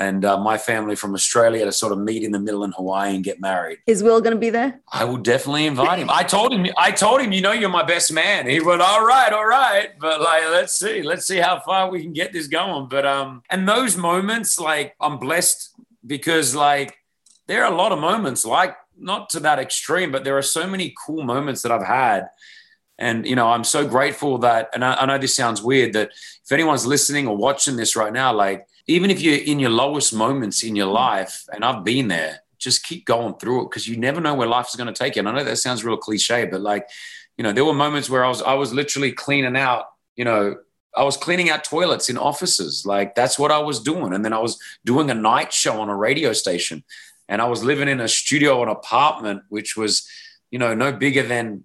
[0.00, 3.14] and uh, my family from Australia to sort of meet in the middle in Hawaii
[3.14, 3.80] and get married.
[3.86, 4.80] Is Will going to be there?
[4.90, 6.08] I will definitely invite him.
[6.10, 8.48] I told him, I told him, you know, you're my best man.
[8.48, 12.02] He went, all right, all right, but like, let's see, let's see how far we
[12.02, 12.88] can get this going.
[12.88, 15.74] But um, and those moments, like, I'm blessed
[16.06, 16.96] because like
[17.46, 20.66] there are a lot of moments like not to that extreme, but there are so
[20.66, 22.30] many cool moments that I've had.
[22.98, 26.10] And, you know, I'm so grateful that, and I, I, know this sounds weird, that
[26.10, 30.12] if anyone's listening or watching this right now, like, even if you're in your lowest
[30.12, 33.96] moments in your life, and I've been there, just keep going through it because you
[33.96, 35.20] never know where life is going to take you.
[35.20, 36.88] And I know that sounds real cliche, but like,
[37.38, 40.56] you know, there were moments where I was, I was literally cleaning out, you know,
[40.94, 42.84] I was cleaning out toilets in offices.
[42.84, 44.12] Like that's what I was doing.
[44.12, 46.82] And then I was doing a night show on a radio station
[47.28, 50.06] and I was living in a studio, an apartment, which was,
[50.50, 51.64] you know, no bigger than,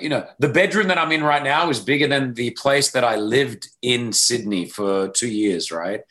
[0.00, 3.04] you know, the bedroom that I'm in right now is bigger than the place that
[3.04, 6.02] I lived in Sydney for two years, right?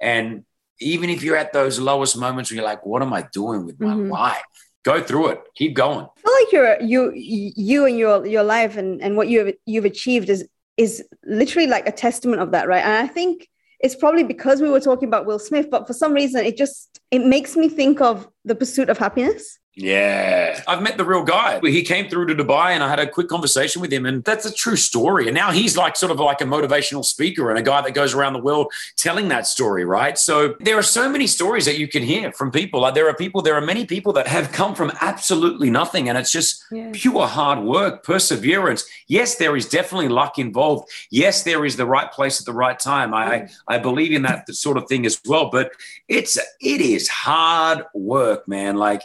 [0.00, 0.44] And
[0.80, 3.80] even if you're at those lowest moments where you're like, what am I doing with
[3.80, 4.10] my mm-hmm.
[4.10, 4.42] life?
[4.82, 5.40] Go through it.
[5.56, 6.06] Keep going.
[6.06, 9.84] I feel like you're you you and your your life and, and what you've you've
[9.84, 12.82] achieved is is literally like a testament of that, right?
[12.82, 13.46] And I think
[13.80, 16.98] it's probably because we were talking about Will Smith, but for some reason it just
[17.10, 19.58] it makes me think of the pursuit of happiness.
[19.80, 20.62] Yeah.
[20.68, 21.58] I've met the real guy.
[21.62, 24.04] He came through to Dubai and I had a quick conversation with him.
[24.04, 25.26] And that's a true story.
[25.26, 28.12] And now he's like sort of like a motivational speaker and a guy that goes
[28.12, 30.18] around the world telling that story, right?
[30.18, 32.80] So there are so many stories that you can hear from people.
[32.80, 36.10] Like there are people, there are many people that have come from absolutely nothing.
[36.10, 36.90] And it's just yeah.
[36.92, 38.84] pure hard work, perseverance.
[39.08, 40.90] Yes, there is definitely luck involved.
[41.10, 43.14] Yes, there is the right place at the right time.
[43.14, 43.82] I, I mm.
[43.82, 45.48] believe in that sort of thing as well.
[45.48, 45.72] But
[46.06, 48.76] it's it is hard work, man.
[48.76, 49.02] Like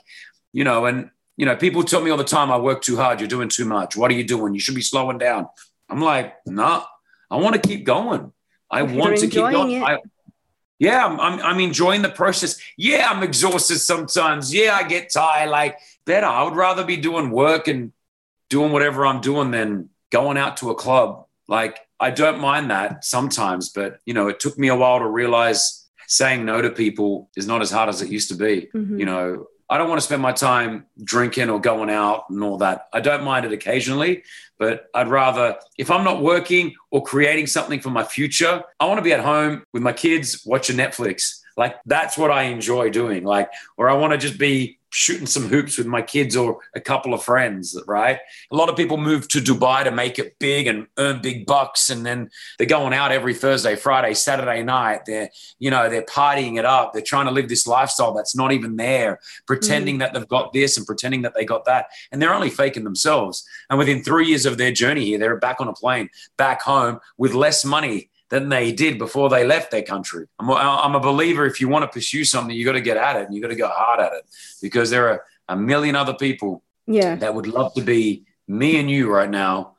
[0.56, 3.20] you know, and you know, people tell me all the time, I work too hard,
[3.20, 3.98] you're doing too much.
[3.98, 4.54] What are you doing?
[4.54, 5.50] You should be slowing down.
[5.90, 6.86] I'm like, no, nah,
[7.30, 8.32] I want to keep going.
[8.72, 9.84] I if want to keep going.
[9.84, 10.00] I,
[10.80, 12.58] yeah, I'm, I'm, I'm enjoying the process.
[12.78, 14.54] Yeah, I'm exhausted sometimes.
[14.54, 15.50] Yeah, I get tired.
[15.50, 16.26] Like, better.
[16.26, 17.92] I would rather be doing work and
[18.50, 21.26] doing whatever I'm doing than going out to a club.
[21.50, 25.08] Like, I don't mind that sometimes, but you know, it took me a while to
[25.08, 28.70] realize saying no to people is not as hard as it used to be.
[28.74, 29.00] Mm-hmm.
[29.00, 32.58] You know, I don't want to spend my time drinking or going out and all
[32.60, 32.88] that.
[32.94, 34.24] I don't mind it occasionally,
[34.60, 39.00] but I'd rather, if I'm not working or creating something for my future, I want
[39.00, 41.42] to be at home with my kids watching Netflix.
[41.58, 43.24] Like that's what I enjoy doing.
[43.24, 46.80] Like, or I want to just be shooting some hoops with my kids or a
[46.80, 48.20] couple of friends, right?
[48.50, 51.90] A lot of people move to Dubai to make it big and earn big bucks.
[51.90, 55.02] And then they're going out every Thursday, Friday, Saturday night.
[55.06, 55.30] They're,
[55.60, 56.94] you know, they're partying it up.
[56.94, 60.00] They're trying to live this lifestyle that's not even there, pretending mm.
[60.00, 61.88] that they've got this and pretending that they got that.
[62.14, 63.46] And they're only faking themselves.
[63.70, 67.02] And within three years of their journey here, they're back on a plane, back home
[67.18, 70.28] with less money than they did before they left their country.
[70.40, 72.98] I'm a, I'm a believer if you want to pursue something, you got to get
[72.98, 74.26] at it and you got to go hard at it
[74.62, 77.16] because there are a million other people yeah.
[77.16, 79.76] that would love to be me and you right now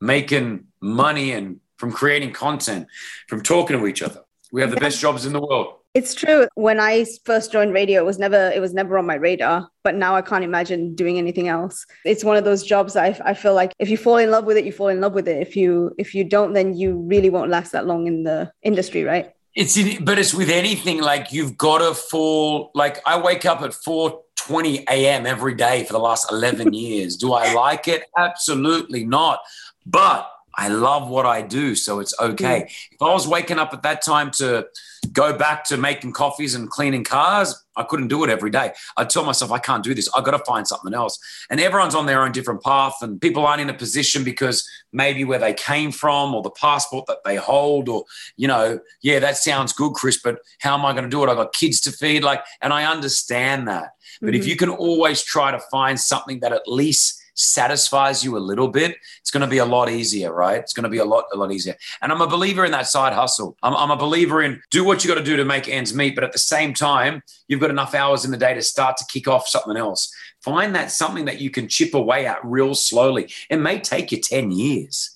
[0.00, 2.86] making money and from creating content,
[3.28, 4.20] from talking to each other.
[4.52, 5.74] We have the best jobs in the world.
[5.96, 6.46] It's true.
[6.56, 9.70] When I first joined radio, it was never it was never on my radar.
[9.82, 11.86] But now I can't imagine doing anything else.
[12.04, 14.58] It's one of those jobs I, I feel like if you fall in love with
[14.58, 15.40] it, you fall in love with it.
[15.40, 19.04] If you if you don't, then you really won't last that long in the industry,
[19.04, 19.32] right?
[19.54, 22.72] It's but it's with anything like you've got to fall.
[22.74, 25.24] Like I wake up at four 20 a.m.
[25.24, 27.16] every day for the last 11 years.
[27.16, 28.02] Do I like it?
[28.18, 29.40] Absolutely not.
[29.86, 32.62] But I love what I do, so it's okay.
[32.62, 32.92] Mm.
[32.92, 34.66] If I was waking up at that time to
[35.12, 38.72] go back to making coffees and cleaning cars, I couldn't do it every day.
[38.96, 40.08] I'd tell myself, I can't do this.
[40.14, 41.18] I've got to find something else.
[41.50, 45.24] And everyone's on their own different path, and people aren't in a position because maybe
[45.24, 48.04] where they came from or the passport that they hold, or,
[48.36, 51.28] you know, yeah, that sounds good, Kris, but how am I going to do it?
[51.28, 52.24] I've got kids to feed.
[52.24, 53.90] Like, and I understand that.
[54.20, 54.36] But mm-hmm.
[54.36, 58.68] if you can always try to find something that at least satisfies you a little
[58.68, 60.58] bit, it's going to be a lot easier, right?
[60.58, 61.76] It's going to be a lot, a lot easier.
[62.02, 63.56] And I'm a believer in that side hustle.
[63.62, 66.14] I'm, I'm a believer in do what you got to do to make ends meet,
[66.14, 69.04] but at the same time, you've got enough hours in the day to start to
[69.06, 70.12] kick off something else.
[70.42, 73.30] Find that something that you can chip away at real slowly.
[73.50, 75.12] It may take you 10 years.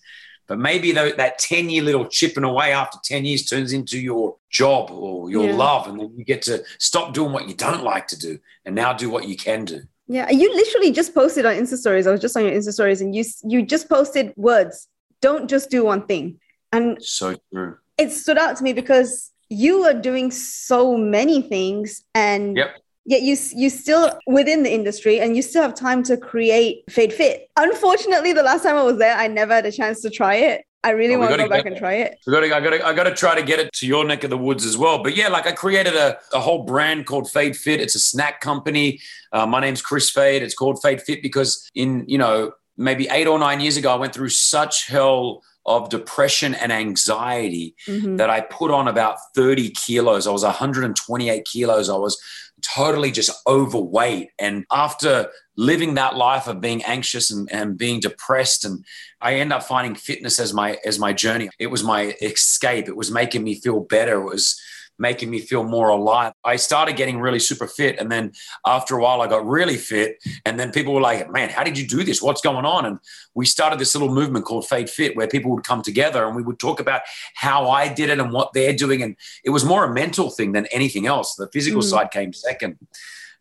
[0.51, 4.91] But maybe that 10 year little chipping away after 10 years turns into your job
[4.91, 5.55] or your yeah.
[5.55, 5.87] love.
[5.87, 8.93] And then you get to stop doing what you don't like to do and now
[8.93, 9.83] do what you can do.
[10.11, 12.09] Yeah, you literally just posted on Insta stories.
[12.09, 14.89] I was just on your Insta stories, and you you just posted words.
[15.20, 16.41] Don't just do one thing.
[16.72, 17.76] And so true.
[17.97, 22.74] It stood out to me because you are doing so many things, and yep.
[23.05, 27.12] yet you you still within the industry, and you still have time to create Fade
[27.12, 27.49] Fit.
[27.57, 30.64] Unfortunately, the last time I was there, I never had a chance to try it.
[30.83, 32.18] I really Oh, want to go back and try it.
[32.26, 34.05] We got to, I got to, I got to try to get it to your
[34.05, 35.03] neck of the woods as well.
[35.03, 37.81] But yeah, like I created a, a whole brand called Fade Fit.
[37.81, 39.01] It's a snack company.
[39.33, 40.43] Uh, my name's Kris Fade.
[40.43, 43.97] It's called Fade Fit because in you know maybe eight or nine years ago, I
[43.97, 48.16] went through such hell of depression and anxiety Mhm.
[48.16, 50.26] that I put on about 30 kilos.
[50.26, 51.91] I was 128 kilos.
[51.91, 52.18] I was
[52.63, 54.31] totally just overweight.
[54.39, 58.85] And after living that life of being anxious and, and being depressed, and
[59.21, 61.51] I end up finding fitness as my as my journey.
[61.59, 62.89] It was my escape.
[62.89, 64.21] It was making me feel better.
[64.21, 64.61] It was
[65.01, 66.32] making me feel more alive.
[66.44, 67.98] I started getting really super fit.
[67.98, 68.32] And then
[68.66, 70.22] after a while, I got really fit.
[70.44, 72.20] And then people were like, man, how did you do this?
[72.22, 72.84] What's going on?
[72.84, 72.98] And
[73.34, 76.42] we started this little movement called Fade Fit where people would come together and we
[76.42, 77.01] would talk about
[77.34, 79.03] how I did it and what they're doing.
[79.03, 81.34] And it was more a mental thing than anything else.
[81.34, 81.90] The physical Mm.
[81.90, 82.76] side came second.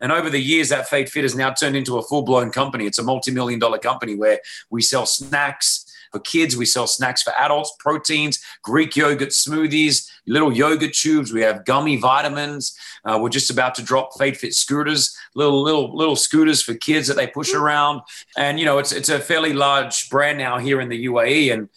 [0.02, 2.86] And over the years, that Fade Fit has now turned into a full blown company.
[2.86, 4.40] It's a multi million dollar company where
[4.70, 10.52] we sell snacks for kids, we sell snacks for adults, proteins, Greek yogurt smoothies, little
[10.52, 11.32] yogurt tubes.
[11.32, 12.78] We have gummy vitamins.
[13.06, 17.08] Uh, we're just about to drop Fade Fit scooters, little little little scooters for kids
[17.08, 18.02] that they push around.
[18.38, 21.54] And you know, it's it's a fairly large brand now here in the UAE.
[21.54, 21.70] And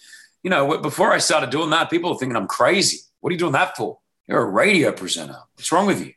[0.42, 3.00] you know, before I started doing that, people were thinking I'm crazy.
[3.20, 3.98] What are you doing that for?
[4.26, 5.38] You're a radio presenter.
[5.54, 6.14] What's wrong with you?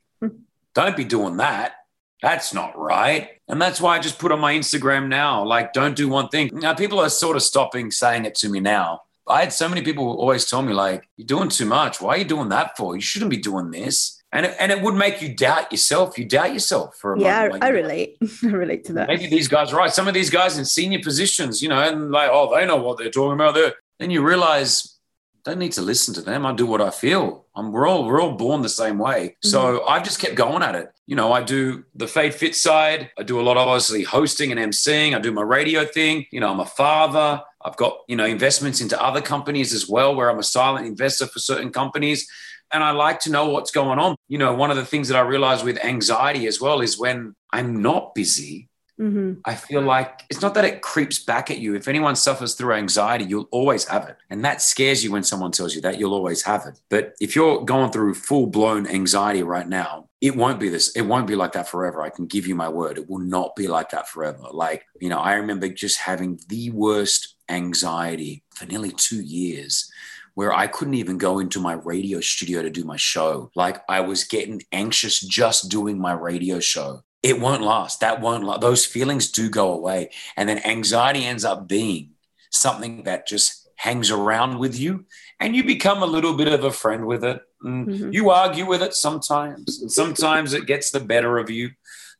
[0.74, 1.85] Don't be doing that.
[2.26, 3.30] That's not right.
[3.48, 6.50] And that's why I just put on my Instagram now, like, don't do one thing.
[6.54, 9.02] Now, people are sort of stopping saying it to me now.
[9.28, 12.02] I had so many people who always tell me, like, you're doing too much.
[12.02, 12.96] Why are you doing that for?
[12.96, 14.20] You shouldn't be doing this.
[14.32, 16.18] And it, and it would make you doubt yourself.
[16.18, 17.54] You doubt yourself for a Yeah, moment.
[17.54, 18.18] like, I relate.
[18.44, 19.08] I relate to that.
[19.08, 19.94] maybe these guys are right.
[19.94, 22.98] Some of these guys in senior positions, you know, and like, oh, they know what
[22.98, 23.74] they're talking about there.
[24.00, 24.98] Then you realize
[25.44, 26.44] don't need to listen to them.
[26.44, 27.45] I do what I feel.
[27.56, 29.38] I'm, we're all we're all born the same way.
[29.42, 29.90] So mm-hmm.
[29.90, 30.90] I've just kept going at it.
[31.08, 33.12] You know, I do the Fade Fit side.
[33.18, 35.16] I do a lot of obviously hosting and emceeing.
[35.16, 36.26] I do my radio thing.
[36.32, 37.42] You know, I'm a father.
[37.64, 41.28] I've got you know investments into other companies as well, where I'm a silent investor
[41.28, 42.28] for certain companies.
[42.72, 44.16] And I like to know what's going on.
[44.28, 47.36] You know, one of the things that I realize with anxiety as well is when
[47.52, 51.76] I'm not busy, hmm I feel like it's not that it creeps back at you.
[51.76, 54.18] If anyone suffers through anxiety, you'll always have it.
[54.30, 56.80] And that scares you when someone tells you that you'll always have it.
[56.90, 60.96] But if you're going through full blown anxiety right now, it won't be this.
[60.96, 62.02] It won't be like that forever.
[62.02, 62.98] I can give you my word.
[62.98, 64.48] It will not be like that forever.
[64.52, 69.92] Like, you know, I remember just having the worst anxiety for nearly two years
[70.34, 73.52] where I couldn't even go into my radio studio to do my show.
[73.56, 77.04] Like I was getting anxious just doing my radio show.
[77.26, 78.02] It won't last.
[78.02, 78.62] That won't last.
[78.62, 80.12] Those feelings do go away.
[80.38, 82.12] And then anxiety ends up being
[82.52, 85.06] something that just hangs around with you
[85.40, 87.40] and you become a little bit of a friend with it.
[87.64, 88.14] And Mhm.
[88.14, 91.72] You argue with it sometimes, and sometimes it gets the better of you.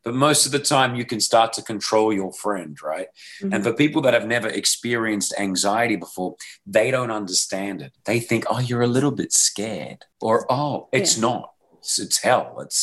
[0.04, 3.08] But most of the time, you can start to control your friend, right?
[3.52, 6.36] And for people that have never experienced anxiety before,
[6.66, 7.92] they don't understand it.
[8.06, 11.22] They think, oh, you're a little bit scared, or oh, it's Yeah.
[11.30, 11.46] not.
[11.80, 12.48] It's, it's hell.
[12.66, 12.82] It's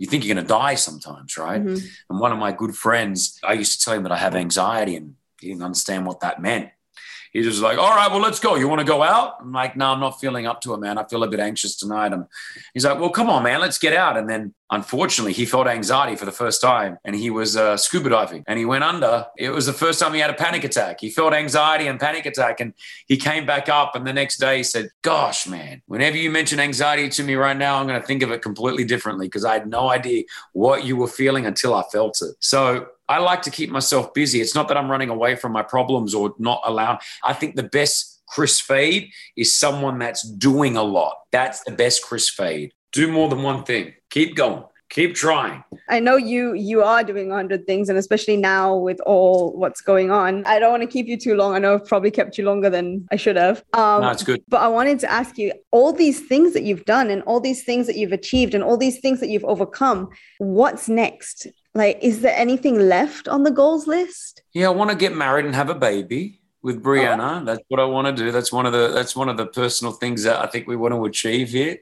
[0.00, 1.62] you think you're going to die sometimes, right?
[1.62, 1.80] Mhm.
[2.08, 4.96] And one of my good friends, I used to tell him that I have anxiety,
[4.96, 6.70] and he didn't understand what that meant.
[7.32, 8.56] He just like, "All right, well, let's go.
[8.56, 10.98] You want to go out?" I'm like, "No, I'm not feeling up to it, man.
[10.98, 12.26] I feel a bit anxious tonight." And
[12.74, 16.16] he's like, "Well, come on, man, let's get out." And then, unfortunately, he felt anxiety
[16.16, 19.26] for the first time, and he was uh, scuba diving, and he went under.
[19.38, 21.00] It was the first time he had a panic attack.
[21.00, 22.74] He felt anxiety and panic attack, and
[23.06, 23.94] he came back up.
[23.94, 27.56] And the next day, he said, "Gosh, man, whenever you mention anxiety to me right
[27.56, 30.84] now, I'm going to think of it completely differently because I had no idea what
[30.84, 34.40] you were feeling until I felt it." So I like to keep myself busy.
[34.40, 36.98] It's not that I'm running away from my problems or not allowing.
[37.24, 41.16] I think the best Kris Fade is someone that's doing a lot.
[41.32, 42.72] That's the best Kris Fade.
[42.92, 43.94] Do more than one thing.
[44.10, 44.62] Keep going.
[44.90, 45.62] Keep trying.
[45.88, 49.80] I know you you are doing a hundred things, and especially now with all what's
[49.80, 50.44] going on.
[50.46, 51.54] I don't want to keep you too long.
[51.54, 53.62] I know I've probably kept you longer than I should have.
[53.72, 54.42] Um, No, it's good.
[54.48, 57.62] But I wanted to ask you all these things that you've done and all these
[57.62, 60.08] things that you've achieved and all these things that you've overcome.
[60.38, 61.46] What's next?
[61.74, 64.42] Like, is there anything left on the goals list?
[64.52, 67.42] Yeah, I want to get married and have a baby with Brianna.
[67.42, 67.44] Oh.
[67.44, 68.32] That's what I want to do.
[68.32, 70.94] That's one of the that's one of the personal things that I think we want
[70.94, 71.78] to achieve here.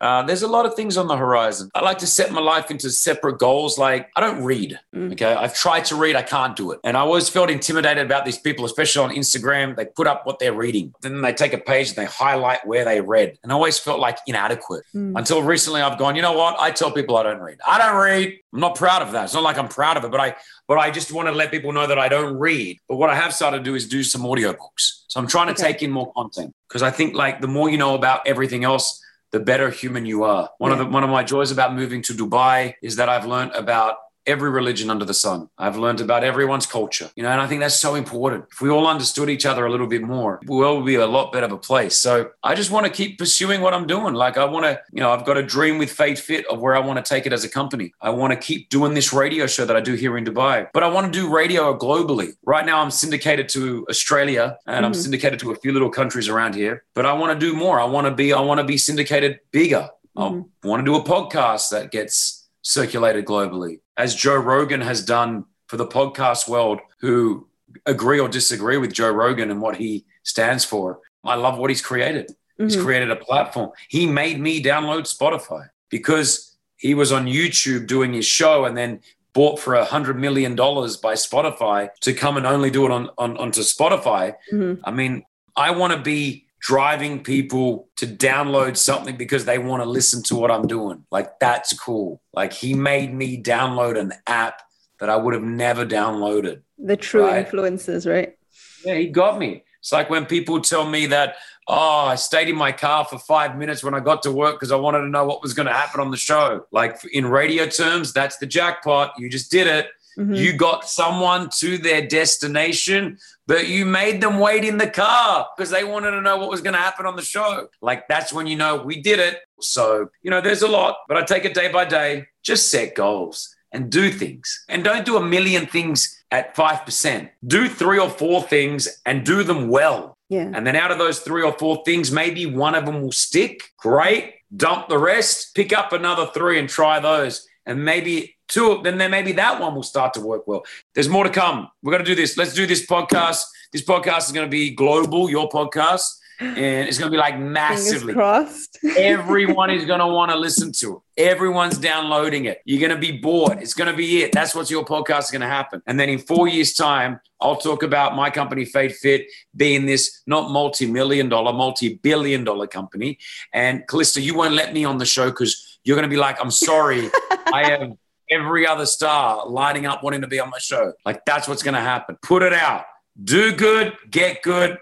[0.00, 1.70] Uh, there's a lot of things on the horizon.
[1.74, 3.78] I like to set my life into separate goals.
[3.78, 4.78] Like I don't read.
[4.94, 5.12] Mm.
[5.12, 8.24] Okay, I've tried to read, I can't do it, and I always felt intimidated about
[8.24, 9.74] these people, especially on Instagram.
[9.76, 12.84] They put up what they're reading, then they take a page and they highlight where
[12.84, 14.84] they read, and I always felt like inadequate.
[14.94, 15.18] Mm.
[15.18, 16.14] Until recently, I've gone.
[16.16, 16.56] You know what?
[16.60, 17.58] I tell people I don't read.
[17.66, 18.38] I don't read.
[18.52, 19.24] I'm not proud of that.
[19.24, 20.36] It's not like I'm proud of it, but I
[20.68, 22.78] but I just want to let people know that I don't read.
[22.88, 25.02] But what I have started to do is do some audiobooks.
[25.08, 25.72] So I'm trying to Okay.
[25.72, 29.02] take in more content because I think like the more you know about everything else,
[29.32, 30.50] the better human you are.
[30.58, 33.52] One of the one of my joys about moving to Dubai is that I've learned
[33.52, 33.96] about
[34.28, 35.48] every religion under the sun.
[35.58, 38.44] I've learned about everyone's culture, you know, and I think that's so important.
[38.52, 41.06] If we all understood each other a little bit more, the world would be a
[41.06, 41.96] lot better of a place.
[41.96, 44.14] So I just want to keep pursuing what I'm doing.
[44.14, 46.76] Like I want to, you know, I've got a dream with Fade Fit of where
[46.76, 47.92] I want to take it as a company.
[48.00, 50.82] I want to keep doing this radio show that I do here in Dubai, but
[50.82, 52.34] I want to do radio globally.
[52.44, 54.84] Right now, I'm syndicated to Australia and mm-hmm.
[54.84, 57.80] I'm syndicated to a few little countries around here, but I want to do more.
[57.80, 59.88] I want to be, I want to be syndicated bigger.
[60.16, 60.42] Mm-hmm.
[60.64, 62.37] I want to do a podcast that gets
[62.68, 67.48] circulated globally, as Joe Rogan has done for the podcast world, who
[67.86, 71.00] agree or disagree with Joe Rogan and what he stands for.
[71.24, 72.28] I love what he's created.
[72.28, 72.64] Mm-hmm.
[72.64, 73.70] He's created a platform.
[73.88, 79.00] He made me download Spotify because he was on YouTube doing his show and then
[79.32, 83.08] bought for a hundred million dollars by Spotify to come and only do it on,
[83.16, 84.34] on onto Spotify.
[84.52, 84.82] Mm-hmm.
[84.84, 85.24] I mean,
[85.56, 90.34] I want to be driving people to download something because they want to listen to
[90.34, 91.04] what I'm doing.
[91.10, 92.20] Like that's cool.
[92.32, 94.62] Like he made me download an app
[95.00, 96.62] that I would have never downloaded.
[96.78, 97.44] The true right?
[97.44, 98.36] influences, right?
[98.84, 99.64] Yeah, he got me.
[99.80, 101.36] It's like when people tell me that,
[101.68, 104.72] oh, I stayed in my car for five minutes when I got to work because
[104.72, 106.66] I wanted to know what was going to happen on the show.
[106.72, 109.12] Like in radio terms, that's the jackpot.
[109.18, 109.88] You just did it.
[110.18, 110.34] Mm-hmm.
[110.34, 115.70] You got someone to their destination, but you made them wait in the car because
[115.70, 117.68] they wanted to know what was going to happen on the show.
[117.80, 119.38] Like that's when you know we did it.
[119.60, 122.26] So, you know, there's a lot, but I take it day by day.
[122.42, 124.64] Just set goals and do things.
[124.68, 127.30] And don't do a million things at 5%.
[127.46, 130.16] Do three or four things and do them well.
[130.28, 130.50] Yeah.
[130.52, 133.70] And then out of those three or four things, maybe one of them will stick.
[133.78, 134.34] Great.
[134.54, 137.46] Dump the rest, pick up another three and try those.
[137.66, 140.64] And maybe two, then then maybe that one will start to work well.
[140.94, 141.68] There's more to come.
[141.82, 142.36] We're going to do this.
[142.36, 143.42] Let's do this podcast.
[143.72, 147.38] This podcast is going to be global, your podcast and it's going to be like
[147.38, 148.78] massively crossed.
[148.96, 151.22] Everyone is going to want to listen to it.
[151.22, 152.62] Everyone's downloading it.
[152.64, 153.58] You're going to be bored.
[153.60, 154.32] It's going to be it.
[154.32, 155.82] That's what your podcast is going to happen.
[155.86, 159.26] And then in four years' time, I'll talk about my company, Fade Fit,
[159.56, 163.18] being this not multi-million dollar, multi-billion dollar company.
[163.52, 166.40] And Calista, you won't let me on the show because you're going to be like,
[166.40, 167.10] I'm sorry,
[167.52, 167.92] I have
[168.30, 170.92] every other star lining up wanting to be on my show.
[171.04, 172.16] Like that's what's going to happen.
[172.22, 172.84] Put it out.
[173.22, 174.78] Do good, get good,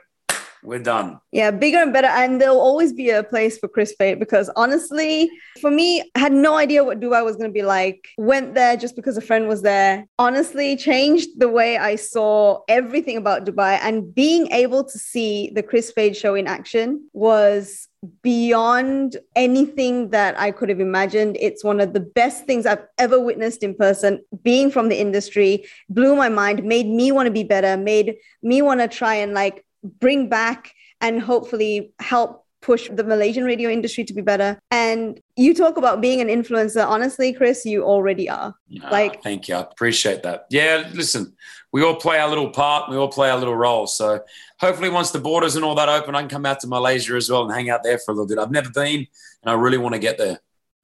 [0.66, 1.20] we're done.
[1.30, 2.08] Yeah, bigger and better.
[2.08, 6.32] And there'll always be a place for Kris Fade because honestly, for me, I had
[6.32, 8.08] no idea what Dubai was going to be like.
[8.18, 10.06] Went there just because a friend was there.
[10.18, 13.78] Honestly, changed the way I saw everything about Dubai.
[13.80, 17.88] And being able to see the Kris Fade show in action was
[18.22, 21.36] beyond anything that I could have imagined.
[21.40, 24.20] It's one of the best things I've ever witnessed in person.
[24.42, 28.62] Being from the industry blew my mind, made me want to be better, made me
[28.62, 34.02] want to try and like bring back and hopefully help push the Malaysian radio industry
[34.02, 34.58] to be better.
[34.70, 36.84] And you talk about being an influencer.
[36.84, 38.54] Honestly, Kris, you already are.
[38.90, 39.54] Like, thank you.
[39.54, 40.46] I appreciate that.
[40.50, 41.34] Yeah, listen,
[41.72, 42.90] we all play our little part.
[42.90, 43.86] We all play our little role.
[43.86, 44.20] So
[44.58, 47.30] hopefully, once the borders and all that open, I can come out to Malaysia as
[47.30, 48.38] well and hang out there for a little bit.
[48.38, 49.06] I've never been,
[49.42, 50.40] and I really want to get there.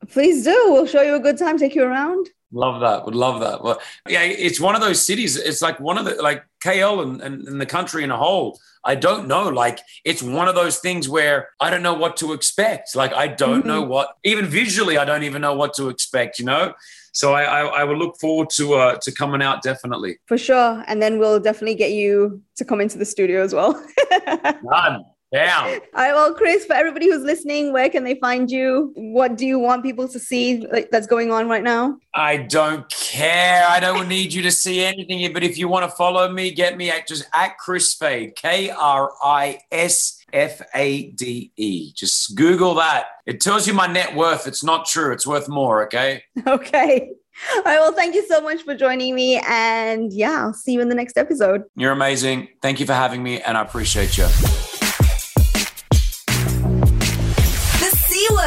[0.09, 0.67] Please do.
[0.69, 1.59] We'll show you a good time.
[1.59, 2.29] Take you around.
[2.53, 3.07] Love that.
[3.07, 3.65] Would love that.
[3.65, 5.37] Well, yeah, it's one of those cities.
[5.37, 8.59] It's like one of the like KL and, and, and, the country in a whole.
[8.85, 9.49] I don't know.
[9.49, 12.97] Like it's one of those things where I don't know what to expect.
[12.97, 13.69] Like I don't mm-hmm.
[13.69, 16.39] know what even visually I don't even know what to expect.
[16.39, 16.75] You know.
[17.13, 20.19] So I, I, I will look forward to uh, to coming out definitely.
[20.27, 23.73] For sure, and then we'll definitely get you to come into the studio as well.
[24.27, 25.05] Done.
[25.33, 25.67] Down.
[25.67, 26.13] All right.
[26.13, 28.93] Well, Kris, for everybody who's listening, where can they find you?
[28.97, 31.97] What do you want people to see that's going on right now?
[32.13, 33.65] I don't care.
[33.67, 35.33] I don't need you to see anything.
[35.33, 38.69] But if you want to follow me, get me at just at Kris Fade, K
[38.71, 41.93] R I S F A D E.
[41.95, 43.07] Just Google that.
[43.25, 44.47] It tells you my net worth.
[44.47, 45.13] It's not true.
[45.13, 45.85] It's worth more.
[45.85, 46.23] Okay.
[46.47, 47.11] Okay.
[47.57, 47.79] All right.
[47.79, 49.41] Well, thank you so much for joining me.
[49.49, 51.65] And yeah, I'll see you in the next episode.
[51.77, 52.49] You're amazing.
[52.61, 53.41] Thank you for having me.
[53.41, 54.27] And I appreciate you.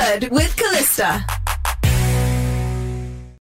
[0.06, 1.45] With Calista.